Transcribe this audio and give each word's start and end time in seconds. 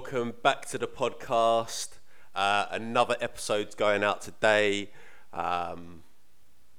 welcome 0.00 0.32
back 0.42 0.64
to 0.64 0.78
the 0.78 0.86
podcast. 0.86 1.98
Uh, 2.34 2.64
another 2.70 3.16
episode's 3.20 3.74
going 3.74 4.02
out 4.02 4.22
today. 4.22 4.90
Um, 5.30 6.04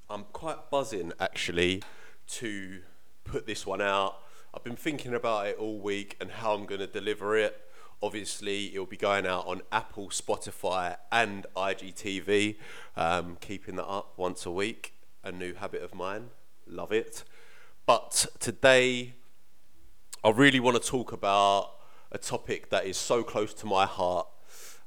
I'm 0.09 0.23
quite 0.33 0.71
buzzing 0.71 1.13
actually 1.19 1.83
to 2.29 2.79
put 3.23 3.45
this 3.45 3.63
one 3.63 3.79
out. 3.79 4.17
I've 4.55 4.63
been 4.63 4.75
thinking 4.75 5.13
about 5.13 5.45
it 5.45 5.57
all 5.59 5.79
week 5.79 6.17
and 6.19 6.31
how 6.31 6.55
I'm 6.55 6.65
going 6.65 6.81
to 6.81 6.87
deliver 6.87 7.37
it. 7.37 7.61
Obviously, 8.01 8.73
it'll 8.73 8.87
be 8.87 8.97
going 8.97 9.27
out 9.27 9.45
on 9.45 9.61
Apple, 9.71 10.09
Spotify, 10.09 10.97
and 11.11 11.45
IGTV. 11.55 12.55
Um, 12.97 13.37
keeping 13.39 13.75
that 13.75 13.85
up 13.85 14.13
once 14.17 14.47
a 14.47 14.51
week, 14.51 14.95
a 15.23 15.31
new 15.31 15.53
habit 15.53 15.83
of 15.83 15.93
mine. 15.93 16.31
Love 16.65 16.91
it. 16.91 17.23
But 17.85 18.25
today, 18.39 19.13
I 20.23 20.31
really 20.31 20.59
want 20.59 20.81
to 20.81 20.89
talk 20.89 21.11
about 21.11 21.80
a 22.11 22.17
topic 22.17 22.69
that 22.69 22.85
is 22.85 22.97
so 22.97 23.23
close 23.23 23.53
to 23.55 23.65
my 23.65 23.85
heart. 23.85 24.27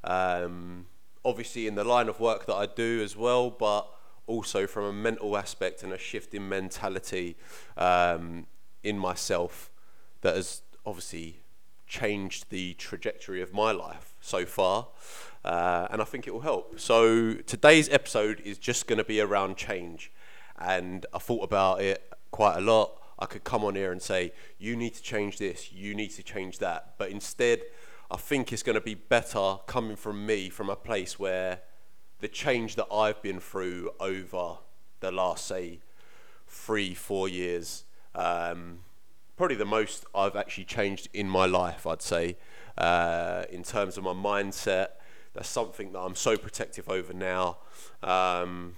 Um, 0.02 0.86
obviously, 1.24 1.66
in 1.66 1.74
the 1.74 1.84
line 1.84 2.08
of 2.08 2.20
work 2.20 2.46
that 2.46 2.54
I 2.54 2.66
do 2.66 3.02
as 3.02 3.16
well, 3.16 3.50
but 3.50 3.88
also 4.26 4.66
from 4.66 4.84
a 4.84 4.92
mental 4.92 5.36
aspect 5.36 5.82
and 5.82 5.92
a 5.92 5.98
shift 5.98 6.34
in 6.34 6.48
mentality 6.48 7.36
um, 7.76 8.46
in 8.82 8.98
myself 8.98 9.70
that 10.22 10.36
has 10.36 10.62
obviously 10.86 11.40
changed 11.86 12.50
the 12.50 12.74
trajectory 12.74 13.42
of 13.42 13.52
my 13.52 13.70
life 13.72 14.14
so 14.20 14.44
far. 14.44 14.88
Uh, 15.44 15.86
and 15.90 16.00
I 16.00 16.04
think 16.04 16.26
it 16.26 16.32
will 16.32 16.40
help. 16.40 16.80
So, 16.80 17.34
today's 17.34 17.88
episode 17.90 18.40
is 18.44 18.58
just 18.58 18.86
going 18.86 18.98
to 18.98 19.04
be 19.04 19.20
around 19.20 19.56
change. 19.56 20.10
And 20.58 21.04
I 21.12 21.18
thought 21.18 21.44
about 21.44 21.82
it 21.82 22.10
quite 22.30 22.56
a 22.56 22.60
lot. 22.60 22.92
I 23.18 23.26
could 23.26 23.44
come 23.44 23.64
on 23.64 23.74
here 23.74 23.92
and 23.92 24.02
say, 24.02 24.32
you 24.58 24.76
need 24.76 24.94
to 24.94 25.02
change 25.02 25.38
this, 25.38 25.72
you 25.72 25.94
need 25.94 26.10
to 26.10 26.22
change 26.22 26.58
that. 26.58 26.94
But 26.98 27.10
instead, 27.10 27.62
I 28.10 28.16
think 28.16 28.52
it's 28.52 28.62
going 28.62 28.74
to 28.74 28.80
be 28.80 28.94
better 28.94 29.56
coming 29.66 29.96
from 29.96 30.26
me 30.26 30.48
from 30.48 30.68
a 30.68 30.76
place 30.76 31.18
where 31.18 31.60
the 32.20 32.28
change 32.28 32.76
that 32.76 32.86
I've 32.92 33.20
been 33.22 33.40
through 33.40 33.90
over 34.00 34.58
the 35.00 35.12
last, 35.12 35.46
say, 35.46 35.80
three, 36.46 36.94
four 36.94 37.28
years, 37.28 37.84
um, 38.14 38.80
probably 39.36 39.56
the 39.56 39.64
most 39.64 40.04
I've 40.14 40.36
actually 40.36 40.64
changed 40.64 41.08
in 41.12 41.28
my 41.28 41.46
life, 41.46 41.86
I'd 41.86 42.02
say, 42.02 42.36
uh, 42.78 43.44
in 43.50 43.62
terms 43.62 43.96
of 43.98 44.04
my 44.04 44.12
mindset. 44.12 44.88
That's 45.34 45.48
something 45.48 45.92
that 45.92 45.98
I'm 45.98 46.14
so 46.14 46.36
protective 46.36 46.88
over 46.88 47.12
now. 47.12 47.58
Um, 48.02 48.76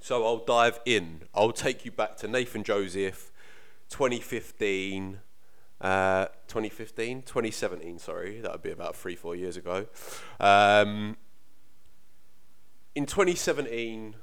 so 0.00 0.24
I'll 0.24 0.44
dive 0.44 0.80
in. 0.84 1.22
I'll 1.34 1.52
take 1.52 1.84
you 1.84 1.90
back 1.92 2.16
to 2.18 2.28
Nathan 2.28 2.64
Joseph, 2.64 3.30
2015, 3.90 5.20
uh, 5.80 6.26
2015, 6.48 7.22
2017, 7.22 7.98
sorry, 7.98 8.40
that 8.40 8.52
would 8.52 8.62
be 8.62 8.70
about 8.70 8.96
three, 8.96 9.14
four 9.14 9.36
years 9.36 9.56
ago. 9.56 9.86
Um, 10.38 11.16
in 12.94 13.06
2017, 13.06 14.16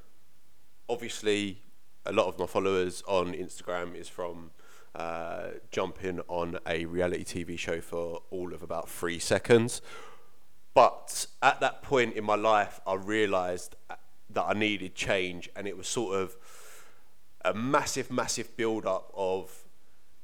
obviously, 0.90 1.62
a 2.06 2.12
lot 2.12 2.28
of 2.28 2.40
my 2.40 2.46
followers 2.46 3.04
on 3.08 3.34
Instagram 3.34 3.96
is 3.96 4.10
from 4.10 4.52
uh, 4.96 5.50
jumping 5.72 6.22
on 6.28 6.58
a 6.68 6.86
reality 6.86 7.24
TV 7.24 7.58
show 7.58 7.82
for 7.82 8.22
all 8.32 8.54
of 8.54 8.64
about 8.64 8.90
three 8.90 9.20
seconds. 9.20 9.82
But 10.74 11.28
at 11.42 11.60
that 11.60 11.82
point 11.82 12.16
in 12.16 12.24
my 12.24 12.36
life, 12.36 12.80
I 12.86 12.94
realised 12.96 13.76
that 14.30 14.44
I 14.44 14.54
needed 14.54 14.96
change, 14.96 15.50
and 15.56 15.68
it 15.68 15.78
was 15.78 15.88
sort 15.88 16.16
of 16.16 16.36
a 17.44 17.54
massive, 17.54 18.12
massive 18.12 18.56
build 18.58 18.86
up 18.86 19.12
of 19.16 19.66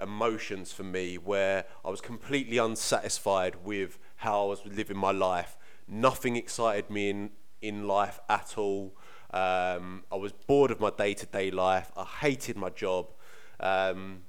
emotions 0.01 0.73
for 0.73 0.83
me 0.83 1.17
where 1.17 1.65
I 1.85 1.89
was 1.89 2.01
completely 2.01 2.57
unsatisfied 2.57 3.63
with 3.63 3.97
how 4.17 4.43
I 4.43 4.47
was 4.47 4.65
living 4.65 4.97
my 4.97 5.11
life. 5.11 5.57
Nothing 5.87 6.35
excited 6.35 6.89
me 6.89 7.09
in, 7.09 7.29
in 7.61 7.87
life 7.87 8.19
at 8.29 8.57
all. 8.57 8.95
Um, 9.31 10.03
I 10.11 10.15
was 10.15 10.31
bored 10.31 10.71
of 10.71 10.79
my 10.79 10.91
day 10.91 11.13
to 11.13 11.25
day 11.25 11.49
life. 11.49 11.91
I 11.97 12.03
hated 12.03 12.57
my 12.57 12.69
job. 12.69 13.07
Um, 13.59 14.23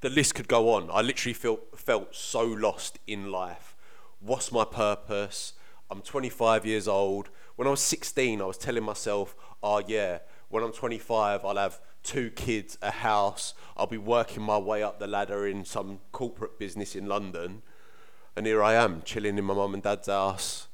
the 0.00 0.08
list 0.08 0.34
could 0.34 0.48
go 0.48 0.72
on. 0.74 0.88
I 0.92 1.02
literally 1.02 1.34
felt, 1.34 1.78
felt 1.78 2.14
so 2.14 2.42
lost 2.42 2.98
in 3.06 3.30
life. 3.30 3.76
What's 4.20 4.52
my 4.52 4.64
purpose? 4.64 5.54
I'm 5.90 6.02
25 6.02 6.66
years 6.66 6.88
old. 6.88 7.30
When 7.56 7.68
I 7.68 7.70
was 7.70 7.80
16, 7.80 8.40
I 8.40 8.44
was 8.44 8.58
telling 8.58 8.82
myself, 8.82 9.36
oh, 9.62 9.82
yeah, 9.86 10.18
when 10.48 10.62
I'm 10.62 10.72
25, 10.72 11.44
I'll 11.44 11.56
have 11.56 11.80
two 12.02 12.30
kids, 12.30 12.78
a 12.82 12.90
house, 12.90 13.54
I'll 13.76 13.86
be 13.86 13.98
working 13.98 14.42
my 14.42 14.58
way 14.58 14.82
up 14.82 14.98
the 14.98 15.06
ladder 15.06 15.46
in 15.46 15.64
some 15.64 16.00
corporate 16.12 16.58
business 16.58 16.94
in 16.94 17.06
London. 17.06 17.62
And 18.36 18.46
here 18.46 18.62
I 18.62 18.74
am, 18.74 19.02
chilling 19.02 19.38
in 19.38 19.44
my 19.44 19.54
mum 19.54 19.74
and 19.74 19.82
dad's 19.82 20.08
house, 20.08 20.68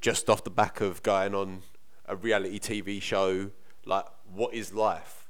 just 0.00 0.30
off 0.30 0.44
the 0.44 0.50
back 0.50 0.80
of 0.80 1.02
going 1.02 1.34
on 1.34 1.62
a 2.06 2.16
reality 2.16 2.58
TV 2.58 3.00
show. 3.00 3.50
Like, 3.84 4.06
what 4.32 4.54
is 4.54 4.72
life? 4.72 5.28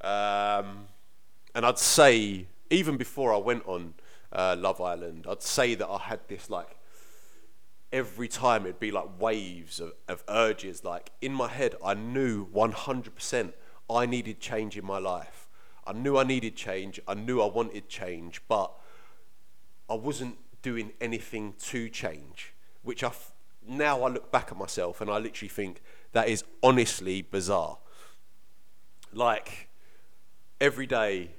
Um, 0.00 0.86
and 1.54 1.64
I'd 1.66 1.78
say, 1.78 2.46
even 2.70 2.96
before 2.96 3.32
I 3.32 3.38
went 3.38 3.64
on 3.66 3.94
uh, 4.32 4.56
Love 4.58 4.80
Island, 4.80 5.26
I'd 5.28 5.42
say 5.42 5.74
that 5.74 5.88
I 5.88 5.98
had 5.98 6.20
this 6.28 6.50
like 6.50 6.76
every 7.92 8.28
time 8.28 8.62
it'd 8.64 8.80
be 8.80 8.90
like 8.90 9.20
waves 9.20 9.78
of, 9.78 9.92
of 10.08 10.24
urges. 10.28 10.84
Like 10.84 11.10
in 11.20 11.32
my 11.32 11.48
head, 11.48 11.74
I 11.84 11.94
knew 11.94 12.46
100% 12.46 13.52
I 13.90 14.06
needed 14.06 14.40
change 14.40 14.78
in 14.78 14.84
my 14.84 14.98
life. 14.98 15.48
I 15.86 15.92
knew 15.92 16.16
I 16.16 16.24
needed 16.24 16.56
change. 16.56 17.00
I 17.06 17.14
knew 17.14 17.42
I 17.42 17.46
wanted 17.46 17.88
change, 17.88 18.40
but 18.48 18.72
I 19.90 19.94
wasn't 19.94 20.38
doing 20.62 20.92
anything 21.00 21.54
to 21.58 21.88
change. 21.88 22.54
Which 22.82 23.04
I 23.04 23.08
f- 23.08 23.32
now 23.66 24.02
I 24.02 24.08
look 24.08 24.32
back 24.32 24.48
at 24.50 24.56
myself 24.56 25.00
and 25.00 25.10
I 25.10 25.18
literally 25.18 25.48
think 25.48 25.82
that 26.12 26.28
is 26.28 26.44
honestly 26.62 27.22
bizarre. 27.22 27.78
Like 29.12 29.68
every 30.60 30.86
day 30.86 31.32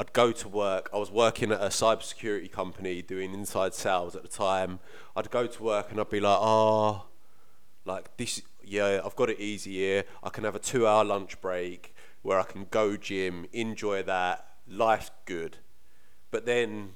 I'd 0.00 0.14
go 0.14 0.32
to 0.32 0.48
work. 0.48 0.88
I 0.94 0.96
was 0.96 1.10
working 1.10 1.52
at 1.52 1.60
a 1.60 1.66
cybersecurity 1.66 2.50
company 2.50 3.02
doing 3.02 3.34
inside 3.34 3.74
sales 3.74 4.16
at 4.16 4.22
the 4.22 4.28
time. 4.28 4.80
I'd 5.14 5.30
go 5.30 5.46
to 5.46 5.62
work 5.62 5.90
and 5.90 6.00
I'd 6.00 6.08
be 6.08 6.20
like, 6.20 6.38
oh, 6.40 7.04
like 7.84 8.16
this, 8.16 8.40
yeah, 8.64 9.02
I've 9.04 9.14
got 9.14 9.28
it 9.28 9.38
easy 9.38 9.72
here. 9.72 10.04
I 10.22 10.30
can 10.30 10.44
have 10.44 10.54
a 10.54 10.58
two 10.58 10.86
hour 10.86 11.04
lunch 11.04 11.38
break 11.42 11.94
where 12.22 12.40
I 12.40 12.44
can 12.44 12.66
go 12.70 12.96
gym, 12.96 13.44
enjoy 13.52 14.02
that. 14.04 14.46
Life's 14.66 15.10
good. 15.26 15.58
But 16.30 16.46
then 16.46 16.94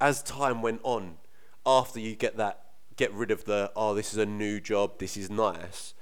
as 0.00 0.22
time 0.22 0.62
went 0.62 0.80
on, 0.84 1.18
after 1.66 2.00
you 2.00 2.16
get 2.16 2.38
that, 2.38 2.64
get 2.96 3.12
rid 3.12 3.30
of 3.30 3.44
the, 3.44 3.72
oh, 3.76 3.92
this 3.92 4.14
is 4.14 4.18
a 4.18 4.24
new 4.24 4.58
job, 4.58 4.98
this 4.98 5.18
is 5.18 5.28
nice, 5.28 5.92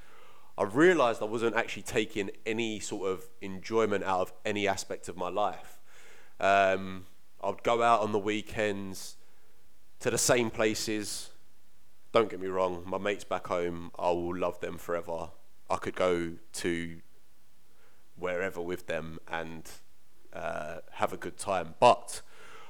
I 0.59 0.65
realized 0.65 1.21
I 1.21 1.27
wasn't 1.27 1.55
actually 1.55 1.83
taking 1.83 2.31
any 2.47 2.81
sort 2.81 3.11
of 3.11 3.29
enjoyment 3.43 4.05
out 4.05 4.21
of 4.21 4.33
any 4.45 4.67
aspect 4.67 5.09
of 5.09 5.17
my 5.17 5.29
life. 5.29 5.81
Um, 6.41 7.05
I'd 7.43 7.63
go 7.63 7.83
out 7.83 8.01
on 8.01 8.13
the 8.13 8.19
weekends 8.19 9.17
to 10.01 10.11
the 10.11 10.19
same 10.19 10.51
places. 10.51 11.31
Don't 12.13 12.31
get 12.31 12.41
me 12.41 12.49
wrong, 12.49 12.83
my 12.87 12.97
mates 12.97 13.25
back 13.25 13.49
home, 13.49 13.91
I 13.99 14.11
will 14.11 14.37
love 14.37 14.61
them 14.61 14.79
forever. 14.79 15.29
I 15.69 15.77
could 15.77 15.95
go 15.95 16.33
to 16.55 16.97
wherever 18.17 18.61
with 18.63 18.87
them 18.87 19.19
and 19.29 19.71
uh, 20.33 20.77
have 20.93 21.13
a 21.13 21.19
good 21.19 21.37
time. 21.37 21.75
But 21.81 22.23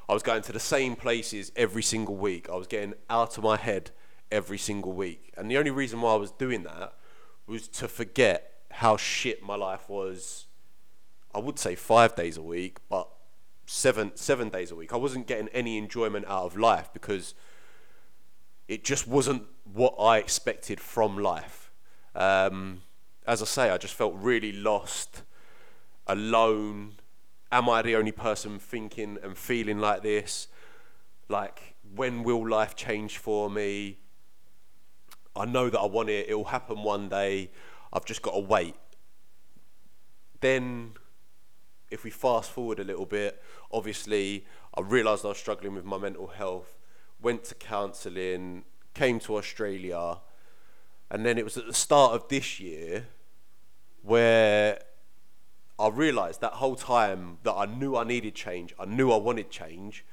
I 0.08 0.14
was 0.14 0.24
going 0.24 0.42
to 0.42 0.52
the 0.52 0.58
same 0.58 0.96
places 0.96 1.52
every 1.54 1.82
single 1.82 2.16
week. 2.16 2.48
I 2.50 2.56
was 2.56 2.66
getting 2.66 2.94
out 3.08 3.38
of 3.38 3.44
my 3.44 3.56
head 3.56 3.92
every 4.32 4.58
single 4.58 4.92
week. 4.92 5.32
And 5.36 5.48
the 5.48 5.58
only 5.58 5.70
reason 5.70 6.00
why 6.00 6.14
I 6.14 6.16
was 6.16 6.32
doing 6.32 6.64
that 6.64 6.94
was 7.46 7.68
to 7.68 7.88
forget 7.88 8.52
how 8.70 8.96
shit 8.96 9.42
my 9.42 9.54
life 9.54 9.88
was. 9.88 10.46
I 11.34 11.38
would 11.38 11.58
say 11.58 11.74
five 11.74 12.14
days 12.14 12.36
a 12.36 12.42
week, 12.42 12.78
but 12.88 13.08
seven 13.66 14.12
seven 14.14 14.48
days 14.48 14.70
a 14.70 14.76
week. 14.76 14.92
I 14.92 14.96
wasn't 14.96 15.26
getting 15.26 15.48
any 15.48 15.78
enjoyment 15.78 16.24
out 16.26 16.44
of 16.44 16.56
life 16.56 16.90
because 16.92 17.34
it 18.68 18.84
just 18.84 19.06
wasn't 19.06 19.44
what 19.72 19.94
I 19.98 20.18
expected 20.18 20.80
from 20.80 21.18
life. 21.18 21.70
Um, 22.14 22.82
as 23.26 23.42
I 23.42 23.44
say, 23.44 23.70
I 23.70 23.78
just 23.78 23.94
felt 23.94 24.14
really 24.16 24.52
lost, 24.52 25.22
alone. 26.06 26.94
Am 27.52 27.68
I 27.68 27.82
the 27.82 27.94
only 27.96 28.12
person 28.12 28.58
thinking 28.58 29.18
and 29.22 29.36
feeling 29.36 29.78
like 29.78 30.02
this? 30.02 30.48
Like, 31.28 31.74
when 31.94 32.24
will 32.24 32.48
life 32.48 32.74
change 32.74 33.18
for 33.18 33.48
me? 33.50 33.98
I 35.36 35.44
know 35.44 35.70
that 35.70 35.78
I 35.78 35.86
want 35.86 36.08
it. 36.08 36.28
It 36.28 36.34
will 36.34 36.44
happen 36.44 36.82
one 36.82 37.08
day. 37.08 37.50
I've 37.92 38.04
just 38.04 38.22
got 38.22 38.32
to 38.32 38.40
wait. 38.40 38.74
Then, 40.40 40.92
if 41.90 42.04
we 42.04 42.10
fast 42.10 42.50
forward 42.50 42.78
a 42.78 42.84
little 42.84 43.06
bit, 43.06 43.42
obviously, 43.72 44.44
I 44.76 44.80
realised 44.80 45.24
I 45.24 45.28
was 45.28 45.38
struggling 45.38 45.74
with 45.74 45.84
my 45.84 45.98
mental 45.98 46.28
health. 46.28 46.78
Went 47.20 47.44
to 47.44 47.54
counselling, 47.54 48.64
came 48.94 49.18
to 49.20 49.36
Australia, 49.36 50.18
and 51.10 51.24
then 51.24 51.38
it 51.38 51.44
was 51.44 51.56
at 51.56 51.66
the 51.66 51.74
start 51.74 52.12
of 52.12 52.28
this 52.28 52.60
year 52.60 53.06
where 54.02 54.80
I 55.78 55.88
realised 55.88 56.40
that 56.40 56.54
whole 56.54 56.76
time 56.76 57.38
that 57.42 57.52
I 57.52 57.66
knew 57.66 57.96
I 57.96 58.04
needed 58.04 58.34
change, 58.34 58.74
I 58.78 58.84
knew 58.84 59.12
I 59.12 59.16
wanted 59.16 59.50
change. 59.50 60.04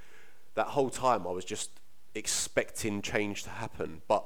That 0.56 0.68
whole 0.68 0.90
time 0.90 1.26
I 1.26 1.32
was 1.32 1.46
just 1.46 1.80
expecting 2.16 3.02
change 3.02 3.44
to 3.44 3.50
happen, 3.50 4.02
but 4.08 4.26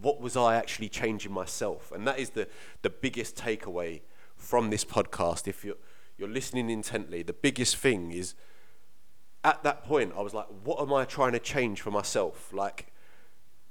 what 0.00 0.20
was 0.20 0.36
I 0.36 0.56
actually 0.56 0.88
changing 0.88 1.32
myself? 1.32 1.92
And 1.92 2.06
that 2.06 2.18
is 2.18 2.30
the, 2.30 2.48
the 2.82 2.90
biggest 2.90 3.36
takeaway 3.36 4.02
from 4.36 4.70
this 4.70 4.84
podcast. 4.84 5.48
If 5.48 5.64
you're, 5.64 5.76
you're 6.18 6.28
listening 6.28 6.70
intently, 6.70 7.22
the 7.22 7.32
biggest 7.32 7.76
thing 7.76 8.12
is 8.12 8.34
at 9.44 9.62
that 9.62 9.84
point, 9.84 10.12
I 10.16 10.22
was 10.22 10.34
like, 10.34 10.46
what 10.64 10.80
am 10.80 10.92
I 10.92 11.04
trying 11.04 11.32
to 11.32 11.38
change 11.38 11.80
for 11.80 11.90
myself? 11.90 12.52
Like, 12.52 12.92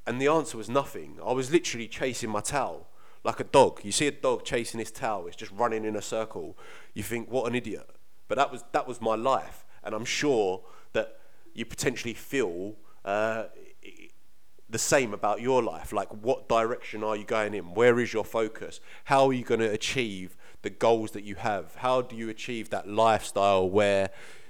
and 0.07 0.21
the 0.21 0.27
answer 0.27 0.57
was 0.57 0.69
nothing. 0.69 1.17
I 1.25 1.33
was 1.33 1.51
literally 1.51 1.87
chasing 1.87 2.29
my 2.29 2.41
tail 2.41 2.87
like 3.25 3.39
a 3.39 3.43
dog. 3.43 3.81
You 3.83 3.91
see 3.91 4.07
a 4.07 4.11
dog 4.11 4.45
chasing 4.45 4.79
his 4.79 4.91
tail, 4.91 5.25
it's 5.27 5.35
just 5.35 5.51
running 5.51 5.83
in 5.83 5.95
a 5.95 6.01
circle. 6.01 6.55
You 6.93 7.03
think, 7.03 7.29
what 7.29 7.47
an 7.47 7.55
idiot. 7.55 7.89
But 8.27 8.37
that 8.37 8.51
was, 8.51 8.63
that 8.71 8.87
was 8.87 9.01
my 9.01 9.15
life. 9.15 9.65
And 9.83 9.93
I'm 9.93 10.05
sure 10.05 10.61
that 10.93 11.17
you 11.53 11.65
potentially 11.65 12.13
feel 12.13 12.75
uh, 13.03 13.45
the 14.69 14.79
same 14.79 15.13
about 15.13 15.41
your 15.41 15.61
life. 15.61 15.93
Like, 15.93 16.09
what 16.09 16.49
direction 16.49 17.03
are 17.03 17.15
you 17.15 17.23
going 17.23 17.53
in? 17.53 17.73
Where 17.73 17.99
is 17.99 18.13
your 18.13 18.25
focus? 18.25 18.79
How 19.05 19.27
are 19.27 19.33
you 19.33 19.43
going 19.43 19.59
to 19.59 19.71
achieve 19.71 20.35
the 20.63 20.69
goals 20.69 21.11
that 21.11 21.23
you 21.23 21.35
have? 21.35 21.75
How 21.75 22.01
do 22.01 22.15
you 22.15 22.29
achieve 22.29 22.69
that 22.71 22.87
lifestyle 22.87 23.69
where 23.69 24.09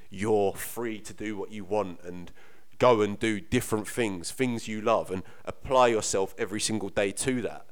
you're 0.10 0.54
free 0.54 1.00
to 1.00 1.14
do 1.14 1.36
what 1.36 1.52
you 1.52 1.66
want 1.66 2.00
and 2.04 2.32
go 2.78 3.02
and 3.02 3.20
do 3.20 3.40
different 3.40 3.88
things, 3.88 4.32
things 4.32 4.68
you 4.68 4.82
love, 4.82 5.12
and 5.12 5.24
apply 5.44 5.88
yourself 5.88 6.34
every 6.38 6.62
single 6.62 6.90
day 6.90 7.12
to 7.12 7.42
that? 7.42 7.66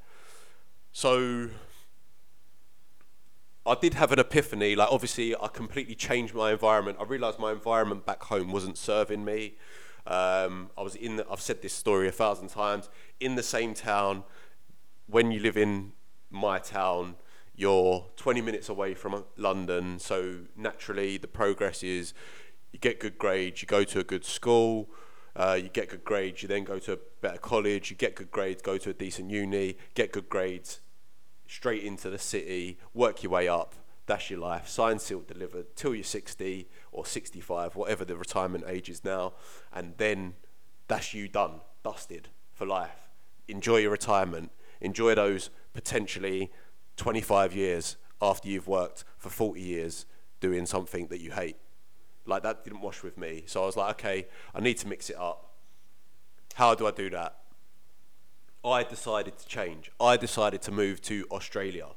So 0.92 1.50
I 3.66 3.76
did 3.76 3.94
have 3.94 4.12
an 4.12 4.20
epiphany. 4.20 4.76
Like, 4.76 4.92
obviously, 4.92 5.34
I 5.36 5.48
completely 5.48 5.96
changed 5.96 6.34
my 6.34 6.52
environment. 6.52 6.98
I 7.00 7.06
realized 7.06 7.40
my 7.40 7.54
environment 7.54 8.06
back 8.06 8.24
home 8.24 8.52
wasn't 8.52 8.78
serving 8.78 9.24
me. 9.24 9.56
Um, 10.06 10.70
I 10.78 10.82
was 10.82 10.96
in. 10.96 11.18
The, 11.18 11.26
I've 11.30 11.42
said 11.42 11.62
this 11.62 11.74
story 11.74 12.08
a 12.08 12.12
thousand 12.12 12.50
times. 12.50 12.90
In 13.20 13.36
the 13.36 13.44
same 13.44 13.74
town, 13.74 14.24
when 15.08 15.32
you 15.32 15.40
live 15.40 15.58
in 15.58 15.94
my 16.30 16.60
town, 16.60 17.16
you're 17.56 18.08
20 18.18 18.42
minutes 18.42 18.70
away 18.70 18.94
from 18.94 19.24
London. 19.38 20.00
So 20.00 20.40
naturally, 20.56 21.18
the 21.18 21.28
progress 21.28 21.84
is 21.84 22.14
you 22.72 22.80
get 22.80 23.00
good 23.00 23.18
grades, 23.18 23.62
you 23.62 23.68
go 23.68 23.84
to 23.84 24.00
a 24.00 24.04
good 24.04 24.26
school, 24.26 24.90
uh, 25.36 25.58
you 25.62 25.70
get 25.70 25.90
good 25.90 26.04
grades, 26.04 26.42
you 26.42 26.48
then 26.48 26.64
go 26.64 26.80
to 26.80 26.94
a 26.94 26.98
better 27.22 27.38
college, 27.38 27.92
you 27.92 27.96
get 27.96 28.16
good 28.16 28.32
grades, 28.32 28.62
go 28.62 28.78
to 28.78 28.90
a 28.90 28.94
decent 28.94 29.30
uni, 29.30 29.78
get 29.94 30.12
good 30.12 30.28
grades, 30.30 30.82
straight 31.48 31.84
into 31.84 32.10
the 32.10 32.18
city, 32.18 32.80
work 32.94 33.24
your 33.24 33.32
way 33.32 33.48
up. 33.48 33.76
That's 34.06 34.30
your 34.30 34.40
life. 34.40 34.68
Signed, 34.68 35.02
sealed, 35.02 35.28
delivered 35.28 35.76
till 35.76 35.96
you're 35.96 36.04
60 36.04 36.68
or 36.92 37.06
65, 37.06 37.76
whatever 37.76 38.04
the 38.04 38.18
retirement 38.18 38.66
age 38.68 38.90
is 38.90 39.04
now. 39.04 39.34
And 39.72 39.94
then 39.98 40.36
that's 40.88 41.14
you 41.14 41.28
done, 41.28 41.62
dusted 41.84 42.30
for 42.54 42.66
life. 42.66 43.10
Enjoy 43.48 43.78
your 43.78 43.92
retirement. 43.92 44.52
Enjoy 44.82 45.16
those 45.16 45.50
potentially 45.74 46.52
25 46.98 47.56
years 47.56 47.96
after 48.22 48.50
you've 48.50 48.68
worked 48.68 49.06
for 49.18 49.30
40 49.30 49.62
years 49.62 50.06
doing 50.40 50.66
something 50.66 51.08
that 51.08 51.22
you 51.22 51.32
hate. 51.32 51.56
Like 52.26 52.44
that 52.44 52.64
didn't 52.64 52.82
wash 52.82 53.04
with 53.04 53.18
me. 53.18 53.44
So 53.46 53.64
I 53.64 53.66
was 53.66 53.78
like, 53.78 53.92
okay, 53.92 54.28
I 54.54 54.60
need 54.60 54.78
to 54.80 54.88
mix 54.88 55.10
it 55.10 55.18
up. 55.18 55.52
How 56.56 56.76
do 56.76 56.86
I 56.88 56.92
do 56.92 57.10
that? 57.10 57.38
I 58.66 58.84
decided 58.84 59.38
to 59.40 59.48
change. 59.48 59.92
I 60.00 60.16
decided 60.16 60.62
to 60.64 60.72
move 60.72 61.02
to 61.04 61.26
Australia. 61.32 61.88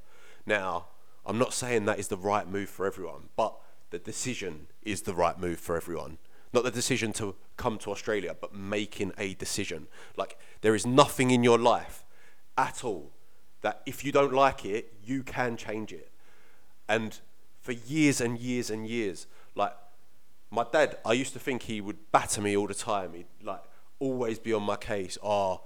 Now, 0.47 0.87
I'm 1.27 1.39
not 1.39 1.53
saying 1.53 1.85
that 1.87 1.99
is 1.99 2.09
the 2.09 2.17
right 2.17 2.49
move 2.49 2.69
for 2.69 2.87
everyone, 2.87 3.29
but 3.37 3.57
the 3.91 3.99
decision 3.99 4.69
is 4.83 5.03
the 5.03 5.15
right 5.15 5.39
move 5.39 5.59
for 5.59 5.77
everyone. 5.77 6.19
Not 6.53 6.65
the 6.65 6.71
decision 6.71 7.13
to 7.15 7.35
come 7.57 7.79
to 7.79 7.91
Australia, 7.91 8.35
but 8.41 8.55
making 8.55 9.13
a 9.19 9.35
decision. 9.35 9.89
Like, 10.17 10.39
there 10.61 10.75
is 10.75 10.87
nothing 10.87 11.31
in 11.31 11.43
your 11.43 11.59
life 11.59 12.05
at 12.57 12.85
all 12.85 13.11
that 13.63 13.83
if 13.87 14.05
you 14.05 14.13
don't 14.13 14.33
like 14.33 14.65
it, 14.65 14.93
you 15.05 15.23
can 15.23 15.57
change 15.57 15.93
it. 15.93 16.11
And 16.89 17.19
for 17.61 17.73
years 17.73 18.21
and 18.21 18.39
years 18.39 18.71
and 18.71 18.87
years, 18.87 19.27
like, 19.55 19.75
my 20.51 20.65
dad, 20.73 20.99
I 21.05 21.15
used 21.15 21.33
to 21.33 21.41
think 21.41 21.63
he 21.63 21.81
would 21.81 22.13
batter 22.13 22.41
me 22.41 22.57
all 22.57 22.69
the 22.69 22.75
time. 22.75 23.15
He'd, 23.15 23.27
like, 23.43 23.63
always 23.99 24.39
be 24.39 24.53
on 24.53 24.63
my 24.63 24.77
case. 24.77 25.19
Oh, 25.23 25.63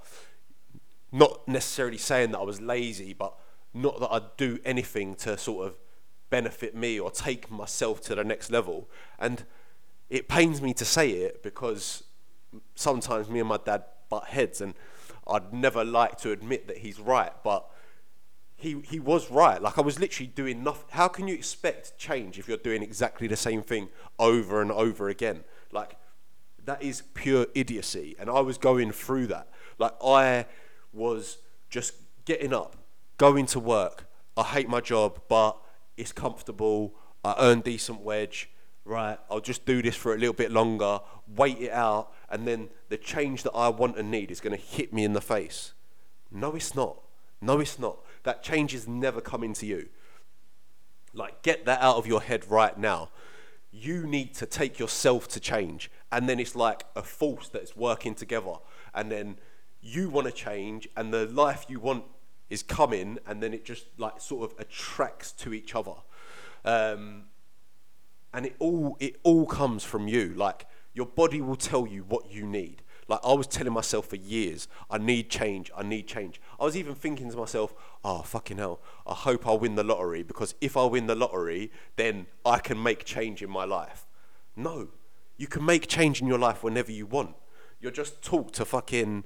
not 1.12 1.46
necessarily 1.46 1.98
saying 1.98 2.30
that 2.30 2.38
I 2.38 2.44
was 2.44 2.60
lazy, 2.60 3.12
but 3.12 3.34
not 3.72 4.00
that 4.00 4.08
I'd 4.10 4.36
do 4.36 4.58
anything 4.64 5.14
to 5.16 5.38
sort 5.38 5.66
of 5.66 5.76
benefit 6.30 6.74
me 6.74 6.98
or 6.98 7.10
take 7.10 7.50
myself 7.50 8.00
to 8.02 8.14
the 8.14 8.24
next 8.24 8.50
level. 8.50 8.88
And 9.18 9.44
it 10.08 10.28
pains 10.28 10.60
me 10.60 10.74
to 10.74 10.84
say 10.84 11.10
it 11.10 11.42
because 11.42 12.04
sometimes 12.74 13.28
me 13.28 13.40
and 13.40 13.48
my 13.48 13.58
dad 13.64 13.84
butt 14.08 14.26
heads, 14.26 14.60
and 14.60 14.74
I'd 15.26 15.52
never 15.52 15.84
like 15.84 16.18
to 16.18 16.32
admit 16.32 16.66
that 16.66 16.78
he's 16.78 16.98
right, 16.98 17.32
but 17.44 17.68
he, 18.56 18.82
he 18.82 19.00
was 19.00 19.30
right. 19.30 19.60
Like 19.60 19.78
I 19.78 19.80
was 19.80 19.98
literally 19.98 20.26
doing 20.26 20.62
nothing. 20.62 20.86
How 20.90 21.08
can 21.08 21.28
you 21.28 21.34
expect 21.34 21.96
change 21.96 22.38
if 22.38 22.48
you're 22.48 22.58
doing 22.58 22.82
exactly 22.82 23.26
the 23.26 23.36
same 23.36 23.62
thing 23.62 23.88
over 24.18 24.60
and 24.60 24.70
over 24.70 25.08
again? 25.08 25.44
Like 25.72 25.96
that 26.64 26.82
is 26.82 27.02
pure 27.14 27.46
idiocy. 27.54 28.16
And 28.18 28.28
I 28.28 28.40
was 28.40 28.58
going 28.58 28.92
through 28.92 29.28
that. 29.28 29.48
Like 29.78 29.94
I 30.04 30.46
was 30.92 31.38
just 31.70 31.94
getting 32.26 32.52
up, 32.52 32.76
going 33.20 33.44
to 33.44 33.60
work. 33.60 34.06
I 34.34 34.42
hate 34.42 34.66
my 34.66 34.80
job, 34.80 35.20
but 35.28 35.58
it's 35.98 36.10
comfortable. 36.10 36.94
I 37.22 37.34
earn 37.38 37.60
decent 37.60 38.00
wage. 38.00 38.48
Right, 38.86 39.18
I'll 39.30 39.40
just 39.40 39.66
do 39.66 39.82
this 39.82 39.94
for 39.94 40.14
a 40.14 40.18
little 40.18 40.32
bit 40.32 40.50
longer, 40.50 41.00
wait 41.36 41.58
it 41.60 41.70
out, 41.70 42.12
and 42.30 42.48
then 42.48 42.70
the 42.88 42.96
change 42.96 43.42
that 43.42 43.52
I 43.52 43.68
want 43.68 43.98
and 43.98 44.10
need 44.10 44.30
is 44.30 44.40
going 44.40 44.56
to 44.56 44.64
hit 44.76 44.90
me 44.90 45.04
in 45.04 45.12
the 45.12 45.20
face. 45.20 45.74
No, 46.32 46.54
it's 46.54 46.74
not. 46.74 46.98
No, 47.42 47.60
it's 47.60 47.78
not. 47.78 47.98
That 48.22 48.42
change 48.42 48.74
is 48.74 48.88
never 48.88 49.20
coming 49.20 49.52
to 49.54 49.66
you. 49.66 49.90
Like, 51.12 51.42
get 51.42 51.66
that 51.66 51.82
out 51.82 51.96
of 51.96 52.06
your 52.06 52.22
head 52.22 52.50
right 52.50 52.76
now. 52.76 53.10
You 53.70 54.06
need 54.06 54.34
to 54.36 54.46
take 54.46 54.78
yourself 54.78 55.28
to 55.28 55.40
change. 55.40 55.90
And 56.10 56.26
then 56.26 56.40
it's 56.40 56.56
like 56.56 56.84
a 56.96 57.02
force 57.02 57.48
that's 57.48 57.76
working 57.76 58.14
together. 58.14 58.54
And 58.94 59.12
then 59.12 59.36
you 59.82 60.08
want 60.08 60.26
to 60.26 60.32
change, 60.32 60.88
and 60.96 61.12
the 61.12 61.26
life 61.26 61.66
you 61.68 61.80
want 61.80 62.04
is 62.50 62.62
coming, 62.62 63.18
and 63.26 63.42
then 63.42 63.54
it 63.54 63.64
just 63.64 63.86
like 63.96 64.20
sort 64.20 64.50
of 64.50 64.58
attracts 64.60 65.32
to 65.32 65.54
each 65.54 65.74
other. 65.74 65.94
Um, 66.64 67.24
and 68.34 68.46
it 68.46 68.56
all 68.58 68.96
it 69.00 69.16
all 69.22 69.46
comes 69.46 69.84
from 69.84 70.08
you. 70.08 70.34
Like 70.34 70.66
your 70.92 71.06
body 71.06 71.40
will 71.40 71.56
tell 71.56 71.86
you 71.86 72.02
what 72.02 72.30
you 72.30 72.46
need. 72.46 72.82
Like 73.08 73.20
I 73.24 73.32
was 73.32 73.48
telling 73.48 73.72
myself 73.72 74.06
for 74.06 74.16
years, 74.16 74.68
I 74.88 74.98
need 74.98 75.30
change, 75.30 75.70
I 75.76 75.82
need 75.82 76.06
change. 76.06 76.40
I 76.60 76.64
was 76.64 76.76
even 76.76 76.94
thinking 76.94 77.28
to 77.30 77.36
myself, 77.36 77.74
oh 78.04 78.22
fucking 78.22 78.58
hell, 78.58 78.80
I 79.04 79.14
hope 79.14 79.48
I 79.48 79.52
win 79.52 79.74
the 79.74 79.82
lottery 79.82 80.22
because 80.22 80.54
if 80.60 80.76
I 80.76 80.84
win 80.84 81.06
the 81.06 81.16
lottery, 81.16 81.72
then 81.96 82.26
I 82.44 82.58
can 82.58 82.80
make 82.80 83.04
change 83.04 83.42
in 83.42 83.50
my 83.50 83.64
life. 83.64 84.06
No, 84.54 84.88
you 85.36 85.48
can 85.48 85.64
make 85.64 85.88
change 85.88 86.20
in 86.20 86.28
your 86.28 86.38
life 86.38 86.62
whenever 86.62 86.92
you 86.92 87.06
want. 87.06 87.34
You're 87.80 87.90
just 87.90 88.22
taught 88.22 88.52
to 88.54 88.64
fucking 88.64 89.24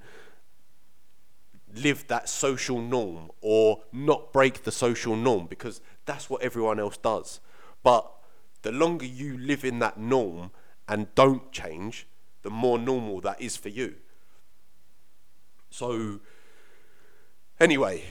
live 1.76 2.06
that 2.08 2.28
social 2.28 2.80
norm 2.80 3.30
or 3.40 3.82
not 3.92 4.32
break 4.32 4.64
the 4.64 4.72
social 4.72 5.16
norm 5.16 5.46
because 5.46 5.80
that's 6.06 6.28
what 6.30 6.42
everyone 6.42 6.78
else 6.78 6.96
does. 6.96 7.40
But 7.82 8.10
the 8.62 8.72
longer 8.72 9.04
you 9.04 9.36
live 9.38 9.64
in 9.64 9.78
that 9.80 9.98
norm 9.98 10.50
and 10.88 11.14
don't 11.14 11.52
change, 11.52 12.06
the 12.42 12.50
more 12.50 12.78
normal 12.78 13.20
that 13.22 13.40
is 13.40 13.56
for 13.56 13.68
you. 13.68 13.96
So, 15.70 16.20
anyway, 17.58 18.04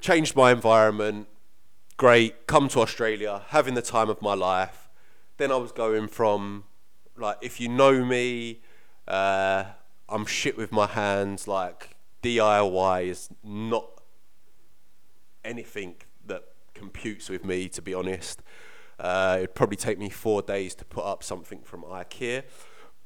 changed 0.00 0.36
my 0.36 0.52
environment. 0.52 1.28
Great, 1.96 2.46
come 2.46 2.68
to 2.68 2.80
Australia, 2.80 3.42
having 3.48 3.74
the 3.74 3.82
time 3.82 4.08
of 4.08 4.20
my 4.22 4.34
life. 4.34 4.88
Then 5.36 5.50
I 5.50 5.56
was 5.56 5.72
going 5.72 6.08
from, 6.08 6.64
like, 7.16 7.38
if 7.40 7.60
you 7.60 7.68
know 7.68 8.04
me, 8.04 8.60
uh, 9.06 9.64
I'm 10.08 10.26
shit 10.26 10.56
with 10.56 10.70
my 10.70 10.86
hands, 10.86 11.48
like, 11.48 11.96
DIY 12.22 13.04
is 13.06 13.28
not 13.44 13.86
anything 15.44 15.96
that 16.26 16.44
computes 16.74 17.28
with 17.28 17.44
me, 17.44 17.68
to 17.68 17.82
be 17.82 17.94
honest. 17.94 18.42
Uh, 18.98 19.36
it'd 19.38 19.54
probably 19.54 19.76
take 19.76 19.98
me 19.98 20.08
four 20.08 20.42
days 20.42 20.74
to 20.74 20.84
put 20.84 21.04
up 21.04 21.22
something 21.22 21.62
from 21.62 21.82
IKEA. 21.82 22.42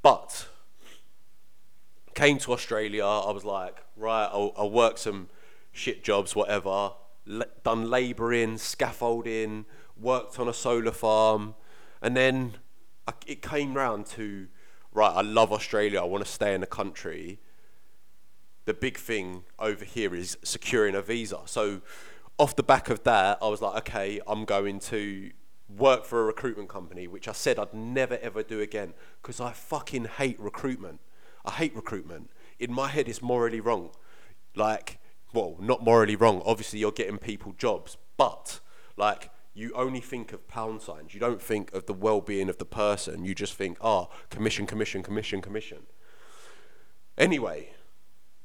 But 0.02 0.48
came 2.14 2.38
to 2.38 2.52
Australia, 2.52 3.04
I 3.04 3.30
was 3.30 3.44
like, 3.44 3.84
right, 3.96 4.24
I'll, 4.24 4.52
I'll 4.56 4.70
work 4.70 4.98
some 4.98 5.28
shit 5.70 6.02
jobs, 6.02 6.34
whatever. 6.34 6.92
Le- 7.24 7.46
done 7.62 7.88
labouring, 7.88 8.58
scaffolding, 8.58 9.64
worked 9.98 10.38
on 10.38 10.48
a 10.48 10.52
solar 10.52 10.90
farm, 10.90 11.54
and 12.00 12.16
then 12.16 12.54
I, 13.06 13.12
it 13.26 13.42
came 13.42 13.74
round 13.74 14.06
to, 14.06 14.48
right, 14.92 15.12
I 15.12 15.20
love 15.20 15.52
Australia, 15.52 16.00
I 16.00 16.04
want 16.04 16.24
to 16.24 16.30
stay 16.30 16.54
in 16.54 16.60
the 16.60 16.66
country 16.66 17.38
the 18.64 18.74
big 18.74 18.96
thing 18.96 19.44
over 19.58 19.84
here 19.84 20.14
is 20.14 20.36
securing 20.42 20.94
a 20.94 21.02
visa. 21.02 21.40
So, 21.46 21.82
off 22.38 22.56
the 22.56 22.62
back 22.62 22.88
of 22.88 23.02
that, 23.04 23.38
I 23.42 23.48
was 23.48 23.60
like, 23.60 23.76
okay, 23.78 24.20
I'm 24.26 24.44
going 24.44 24.78
to 24.80 25.30
work 25.68 26.04
for 26.04 26.20
a 26.20 26.24
recruitment 26.24 26.68
company, 26.68 27.06
which 27.06 27.28
I 27.28 27.32
said 27.32 27.58
I'd 27.58 27.74
never 27.74 28.18
ever 28.18 28.42
do 28.42 28.60
again 28.60 28.94
because 29.20 29.40
I 29.40 29.52
fucking 29.52 30.04
hate 30.04 30.38
recruitment. 30.40 31.00
I 31.44 31.52
hate 31.52 31.74
recruitment. 31.74 32.30
in 32.58 32.72
my 32.72 32.88
head, 32.88 33.08
it's 33.08 33.20
morally 33.20 33.60
wrong. 33.60 33.90
Like, 34.54 34.98
well, 35.32 35.56
not 35.58 35.82
morally 35.82 36.14
wrong. 36.14 36.42
Obviously, 36.44 36.78
you're 36.78 36.92
getting 36.92 37.18
people 37.18 37.54
jobs, 37.58 37.96
but 38.16 38.60
like, 38.96 39.30
you 39.54 39.72
only 39.74 40.00
think 40.00 40.32
of 40.32 40.46
pound 40.48 40.82
signs. 40.82 41.14
You 41.14 41.20
don't 41.20 41.42
think 41.42 41.72
of 41.72 41.86
the 41.86 41.92
well-being 41.92 42.48
of 42.48 42.58
the 42.58 42.64
person. 42.64 43.24
You 43.24 43.34
just 43.34 43.54
think, 43.54 43.78
ah, 43.80 44.06
oh, 44.08 44.14
commission, 44.30 44.66
commission, 44.66 45.02
commission, 45.02 45.42
commission. 45.42 45.86
Anyway, 47.18 47.70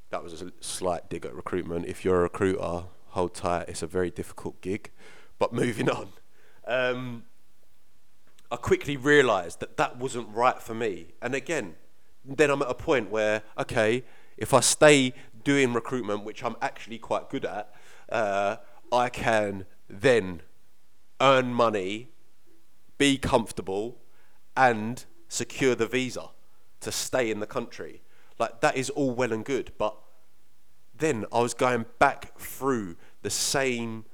that 0.09 0.23
was 0.23 0.41
a 0.41 0.51
slight 0.61 1.09
dig 1.09 1.25
at 1.25 1.35
recruitment. 1.35 1.85
If 1.85 2.05
you're 2.05 2.19
a 2.19 2.23
recruiter, 2.23 2.85
hold 3.07 3.33
tight. 3.33 3.67
It's 3.67 3.83
a 3.83 3.87
very 3.87 4.09
difficult 4.09 4.61
gig. 4.61 4.91
But 5.39 5.53
moving 5.53 5.89
on. 5.89 6.09
Um, 6.65 7.23
I 8.49 8.55
quickly 8.55 8.95
realised 8.95 9.59
that 9.59 9.77
that 9.77 9.97
wasn't 9.97 10.29
right 10.29 10.61
for 10.61 10.73
me. 10.73 11.07
And 11.21 11.35
again, 11.35 11.75
then 12.23 12.49
I'm 12.49 12.61
at 12.61 12.69
a 12.69 12.73
point 12.73 13.09
where, 13.09 13.43
okay, 13.57 14.03
if 14.37 14.53
I 14.53 14.61
stay 14.61 15.13
doing 15.43 15.73
recruitment, 15.73 16.23
which 16.23 16.43
I'm 16.43 16.55
actually 16.61 16.97
quite 16.97 17.29
good 17.29 17.45
at, 17.45 17.73
uh, 18.09 18.57
I 18.91 19.09
can 19.09 19.65
then 19.89 20.41
earn 21.19 21.53
money, 21.53 22.09
be 22.97 23.17
comfortable, 23.17 23.97
and 24.55 25.05
secure 25.27 25.75
the 25.75 25.87
visa 25.87 26.29
to 26.81 26.91
stay 26.91 27.29
in 27.29 27.39
the 27.39 27.47
country. 27.47 28.01
Like, 28.39 28.61
that 28.61 28.75
is 28.75 28.89
all 28.91 29.11
well 29.11 29.33
and 29.33 29.43
good. 29.43 29.71
But 29.77 29.95
then 30.97 31.25
I 31.31 31.39
was 31.41 31.53
going 31.53 31.85
back 31.99 32.37
through 32.39 32.95
the 33.21 33.29
same 33.29 34.05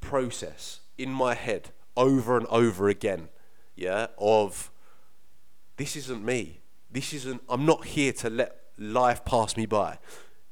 process 0.00 0.80
in 0.96 1.10
my 1.10 1.34
head 1.34 1.70
over 1.96 2.36
and 2.36 2.46
over 2.46 2.88
again 2.88 3.28
yeah, 3.78 4.08
of 4.18 4.72
this 5.76 5.94
isn't 5.94 6.24
me. 6.24 6.60
This 6.90 7.14
isn't, 7.14 7.42
I'm 7.48 7.64
not 7.64 7.84
here 7.86 8.12
to 8.14 8.28
let 8.28 8.56
life 8.76 9.24
pass 9.24 9.56
me 9.56 9.66
by. 9.66 9.98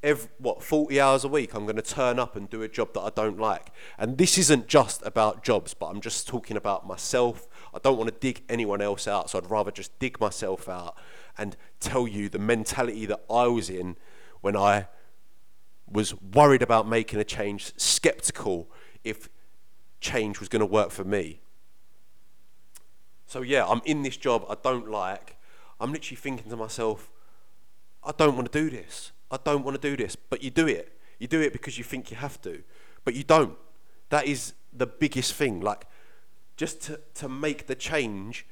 Every, 0.01 0.29
what, 0.37 0.63
40 0.63 1.01
hours 1.01 1.25
a 1.25 1.27
week, 1.27 1.53
I'm 1.53 1.65
going 1.65 1.75
to 1.75 1.81
turn 1.81 2.19
up 2.19 2.37
and 2.37 2.49
do 2.49 2.61
a 2.61 2.69
job 2.69 2.93
that 2.93 3.01
I 3.01 3.09
don't 3.09 3.37
like. 3.37 3.71
And 3.97 4.17
this 4.17 4.37
isn't 4.37 4.67
just 4.67 5.05
about 5.05 5.43
jobs, 5.43 5.73
but 5.73 5.87
I'm 5.87 5.99
just 5.99 6.25
talking 6.25 6.55
about 6.55 6.87
myself. 6.87 7.49
I 7.73 7.79
don't 7.79 7.97
want 7.97 8.09
to 8.09 8.17
dig 8.17 8.43
anyone 8.47 8.81
else 8.81 9.09
out, 9.09 9.29
so 9.29 9.39
I'd 9.39 9.51
rather 9.51 9.71
just 9.71 9.97
dig 9.99 10.21
myself 10.21 10.69
out 10.69 10.97
and 11.37 11.55
tell 11.79 12.07
you 12.07 12.29
the 12.29 12.39
mentality 12.39 13.05
that 13.05 13.21
I 13.29 13.47
was 13.47 13.69
in 13.69 13.97
when 14.41 14.55
I 14.55 14.87
was 15.89 16.13
worried 16.21 16.61
about 16.61 16.87
making 16.87 17.19
a 17.19 17.23
change, 17.23 17.71
skeptical 17.77 18.69
if 19.03 19.29
change 20.01 20.39
was 20.39 20.49
going 20.49 20.59
to 20.59 20.65
work 20.65 20.91
for 20.91 21.03
me. 21.03 21.39
So 23.25 23.41
yeah, 23.41 23.65
I'm 23.67 23.81
in 23.85 24.03
this 24.03 24.17
job 24.17 24.45
I 24.49 24.55
don't 24.61 24.89
like. 24.89 25.37
I'm 25.79 25.91
literally 25.91 26.17
thinking 26.17 26.49
to 26.49 26.57
myself, 26.57 27.11
I 28.03 28.11
don't 28.17 28.35
want 28.35 28.51
to 28.51 28.59
do 28.59 28.69
this. 28.69 29.11
I 29.29 29.37
don't 29.43 29.63
want 29.63 29.79
to 29.79 29.89
do 29.89 29.97
this. 29.97 30.15
But 30.15 30.41
you 30.41 30.49
do 30.49 30.67
it. 30.67 30.97
You 31.19 31.27
do 31.27 31.41
it 31.41 31.51
because 31.51 31.77
you 31.77 31.83
think 31.83 32.09
you 32.09 32.17
have 32.17 32.41
to. 32.41 32.63
But 33.03 33.13
you 33.13 33.23
don't. 33.23 33.57
That 34.09 34.25
is 34.25 34.53
the 34.73 34.87
biggest 34.87 35.33
thing. 35.33 35.59
Like, 35.59 35.85
just 36.55 36.81
to, 36.83 37.01
to 37.15 37.27
make 37.29 37.67
the 37.67 37.75
change, 37.75 38.45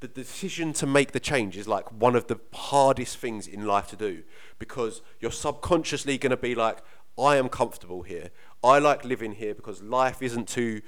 the 0.00 0.08
decision 0.08 0.72
to 0.74 0.86
make 0.86 1.12
the 1.12 1.20
change 1.20 1.56
is 1.56 1.66
like 1.66 1.90
one 1.90 2.14
of 2.14 2.26
the 2.26 2.38
hardest 2.52 3.16
things 3.18 3.46
in 3.46 3.66
life 3.66 3.88
to 3.88 3.96
do 3.96 4.22
because 4.58 5.00
you're 5.20 5.30
subconsciously 5.30 6.18
going 6.18 6.30
to 6.30 6.36
be 6.36 6.54
like, 6.54 6.78
I 7.18 7.36
am 7.36 7.48
comfortable 7.48 8.02
here. 8.02 8.30
I 8.62 8.78
like 8.78 9.04
living 9.04 9.32
here 9.32 9.54
because 9.54 9.82
life 9.82 10.22
isn't 10.22 10.48
too 10.48 10.82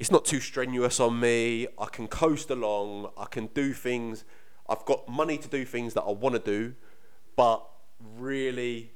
it's 0.00 0.10
not 0.10 0.24
too 0.24 0.40
strenuous 0.40 0.98
on 0.98 1.20
me. 1.20 1.66
I 1.78 1.84
can 1.84 2.08
coast 2.08 2.48
along. 2.48 3.10
I 3.18 3.26
can 3.26 3.48
do 3.48 3.74
things. 3.74 4.24
I've 4.66 4.86
got 4.86 5.06
money 5.06 5.36
to 5.36 5.46
do 5.46 5.66
things 5.66 5.92
that 5.92 6.02
I 6.02 6.10
want 6.10 6.36
to 6.36 6.38
do, 6.40 6.74
but 7.36 7.62
really, 8.16 8.92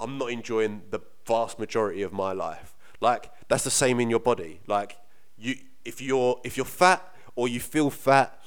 I'm 0.00 0.16
not 0.16 0.30
enjoying 0.30 0.82
the 0.88 1.00
vast 1.26 1.58
majority 1.58 2.00
of 2.00 2.14
my 2.14 2.32
life. 2.32 2.74
Like 3.00 3.30
that's 3.48 3.64
the 3.64 3.70
same 3.70 4.00
in 4.00 4.08
your 4.08 4.20
body. 4.20 4.60
Like 4.66 4.96
you, 5.36 5.56
if 5.84 6.00
you're 6.00 6.40
if 6.42 6.56
you're 6.56 6.64
fat 6.64 7.02
or 7.34 7.48
you 7.48 7.60
feel 7.60 7.90
fat 7.90 8.40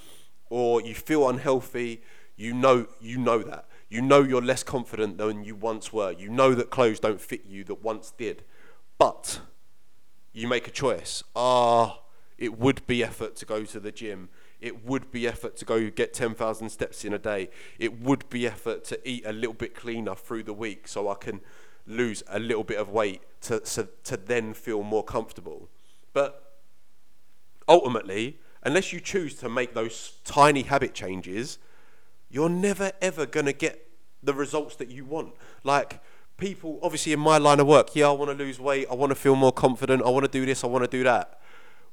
or 0.49 0.81
you 0.81 0.93
feel 0.93 1.29
unhealthy, 1.29 2.01
you 2.35 2.53
know 2.53 2.87
you 2.99 3.17
know 3.17 3.39
that. 3.39 3.65
You 3.89 4.01
know 4.01 4.21
you're 4.21 4.41
less 4.41 4.63
confident 4.63 5.17
than 5.17 5.43
you 5.43 5.55
once 5.55 5.91
were. 5.91 6.11
You 6.11 6.29
know 6.29 6.53
that 6.53 6.69
clothes 6.69 6.99
don't 6.99 7.19
fit 7.19 7.45
you 7.47 7.63
that 7.65 7.83
once 7.83 8.13
did. 8.17 8.43
But 8.97 9.41
you 10.33 10.47
make 10.47 10.67
a 10.67 10.71
choice. 10.71 11.23
Ah, 11.35 11.99
it 12.37 12.57
would 12.57 12.85
be 12.87 13.03
effort 13.03 13.35
to 13.37 13.45
go 13.45 13.63
to 13.65 13.79
the 13.79 13.91
gym. 13.91 14.29
It 14.61 14.85
would 14.85 15.11
be 15.11 15.27
effort 15.27 15.55
to 15.57 15.65
go 15.65 15.89
get 15.89 16.13
10,000 16.13 16.69
steps 16.69 17.03
in 17.03 17.13
a 17.13 17.19
day. 17.19 17.49
It 17.77 18.01
would 18.01 18.29
be 18.29 18.45
effort 18.45 18.83
to 18.85 19.09
eat 19.09 19.25
a 19.25 19.31
little 19.31 19.53
bit 19.53 19.73
cleaner 19.73 20.15
through 20.15 20.43
the 20.43 20.53
week 20.53 20.87
so 20.87 21.09
I 21.09 21.15
can 21.15 21.41
lose 21.87 22.23
a 22.27 22.39
little 22.39 22.63
bit 22.63 22.77
of 22.77 22.89
weight 22.89 23.21
to, 23.41 23.59
to 23.59 24.17
then 24.17 24.53
feel 24.53 24.83
more 24.83 25.03
comfortable. 25.03 25.69
But 26.13 26.59
ultimately, 27.67 28.39
unless 28.63 28.93
you 28.93 28.99
choose 28.99 29.35
to 29.35 29.49
make 29.49 29.73
those 29.73 30.19
tiny 30.23 30.63
habit 30.63 30.93
changes, 30.93 31.57
you're 32.29 32.49
never 32.49 32.91
ever 33.01 33.25
going 33.25 33.45
to 33.45 33.53
get 33.53 33.87
the 34.21 34.33
results 34.33 34.75
that 34.77 34.89
you 34.89 35.05
want. 35.05 35.33
Like, 35.63 36.01
people, 36.37 36.79
obviously, 36.81 37.13
in 37.13 37.19
my 37.19 37.37
line 37.37 37.59
of 37.59 37.67
work, 37.67 37.95
yeah, 37.95 38.07
I 38.07 38.11
want 38.11 38.31
to 38.31 38.43
lose 38.43 38.59
weight, 38.59 38.87
I 38.89 38.95
want 38.95 39.11
to 39.11 39.15
feel 39.15 39.35
more 39.35 39.51
confident, 39.51 40.03
I 40.03 40.09
want 40.09 40.25
to 40.25 40.31
do 40.31 40.45
this, 40.45 40.63
I 40.63 40.67
want 40.67 40.83
to 40.83 40.89
do 40.89 41.03
that. 41.03 41.39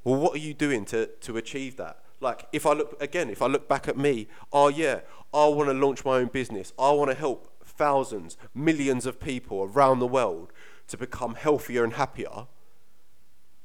Well, 0.04 0.16
what 0.16 0.34
are 0.34 0.38
you 0.38 0.54
doing 0.54 0.84
to, 0.86 1.06
to 1.06 1.36
achieve 1.36 1.76
that? 1.76 2.00
Like, 2.20 2.46
if 2.52 2.64
I 2.64 2.72
look, 2.72 3.00
again, 3.02 3.28
if 3.28 3.42
I 3.42 3.46
look 3.46 3.68
back 3.68 3.88
at 3.88 3.96
me, 3.96 4.28
oh, 4.52 4.68
yeah, 4.68 5.00
I 5.34 5.46
want 5.48 5.68
to 5.68 5.74
launch 5.74 6.04
my 6.04 6.16
own 6.16 6.28
business, 6.28 6.72
I 6.78 6.90
want 6.92 7.10
to 7.10 7.16
help 7.16 7.52
thousands, 7.64 8.36
millions 8.54 9.04
of 9.04 9.20
people 9.20 9.62
around 9.62 9.98
the 9.98 10.06
world 10.06 10.52
to 10.88 10.96
become 10.96 11.34
healthier 11.34 11.84
and 11.84 11.94
happier. 11.94 12.46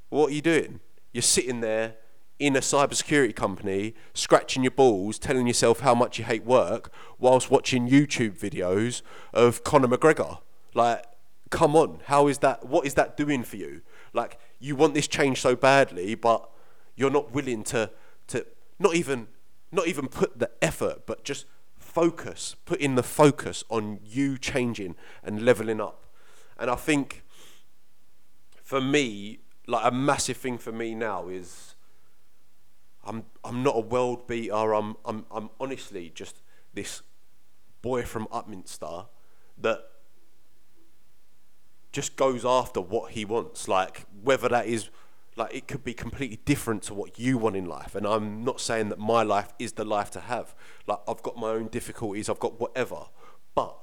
What 0.09 0.31
are 0.31 0.33
you 0.33 0.41
doing? 0.41 0.79
You're 1.13 1.21
sitting 1.21 1.61
there 1.61 1.95
in 2.41 2.55
a 2.55 2.59
cybersecurity 2.59 3.35
company, 3.35 3.93
scratching 4.15 4.63
your 4.63 4.71
balls, 4.71 5.19
telling 5.19 5.45
yourself 5.45 5.81
how 5.81 5.93
much 5.93 6.17
you 6.17 6.25
hate 6.25 6.43
work, 6.43 6.91
whilst 7.19 7.51
watching 7.51 7.87
YouTube 7.87 8.35
videos 8.37 9.03
of 9.31 9.63
Conor 9.63 9.87
McGregor. 9.87 10.39
Like, 10.73 11.05
come 11.51 11.75
on, 11.75 11.99
how 12.05 12.27
is 12.27 12.39
that? 12.39 12.65
What 12.65 12.87
is 12.87 12.95
that 12.95 13.15
doing 13.15 13.43
for 13.43 13.57
you? 13.57 13.81
Like, 14.11 14.39
you 14.59 14.75
want 14.75 14.95
this 14.95 15.07
change 15.07 15.39
so 15.39 15.55
badly, 15.55 16.15
but 16.15 16.49
you're 16.95 17.11
not 17.11 17.31
willing 17.31 17.63
to, 17.65 17.91
to 18.29 18.47
not 18.79 18.95
even, 18.95 19.27
not 19.71 19.87
even 19.87 20.07
put 20.07 20.39
the 20.39 20.49
effort, 20.63 21.05
but 21.05 21.23
just 21.23 21.45
focus, 21.77 22.55
put 22.65 22.79
in 22.79 22.95
the 22.95 23.03
focus 23.03 23.63
on 23.69 23.99
you 24.03 24.39
changing 24.39 24.95
and 25.23 25.45
leveling 25.45 25.79
up. 25.79 26.07
And 26.57 26.71
I 26.71 26.75
think 26.75 27.23
for 28.63 28.81
me, 28.81 29.41
like 29.67 29.85
a 29.85 29.91
massive 29.91 30.37
thing 30.37 30.57
for 30.57 30.71
me 30.71 30.95
now 30.95 31.27
is 31.27 31.75
I'm 33.03 33.25
I'm 33.43 33.63
not 33.63 33.75
a 33.75 33.81
world 33.81 34.27
beater. 34.27 34.73
I'm 34.73 34.95
I'm 35.05 35.25
I'm 35.31 35.49
honestly 35.59 36.11
just 36.13 36.41
this 36.73 37.01
boy 37.81 38.03
from 38.03 38.27
Upminster 38.27 39.07
that 39.57 39.83
just 41.91 42.15
goes 42.15 42.45
after 42.45 42.79
what 42.79 43.11
he 43.11 43.25
wants. 43.25 43.67
Like 43.67 44.05
whether 44.23 44.47
that 44.49 44.67
is 44.67 44.89
like 45.35 45.53
it 45.53 45.67
could 45.67 45.83
be 45.83 45.93
completely 45.93 46.39
different 46.45 46.83
to 46.83 46.93
what 46.93 47.17
you 47.17 47.37
want 47.37 47.55
in 47.55 47.65
life. 47.65 47.95
And 47.95 48.05
I'm 48.05 48.43
not 48.43 48.61
saying 48.61 48.89
that 48.89 48.99
my 48.99 49.23
life 49.23 49.53
is 49.57 49.73
the 49.73 49.85
life 49.85 50.11
to 50.11 50.19
have. 50.19 50.53
Like 50.85 50.99
I've 51.07 51.23
got 51.23 51.37
my 51.37 51.49
own 51.49 51.67
difficulties. 51.67 52.29
I've 52.29 52.39
got 52.39 52.59
whatever. 52.59 53.05
But 53.55 53.75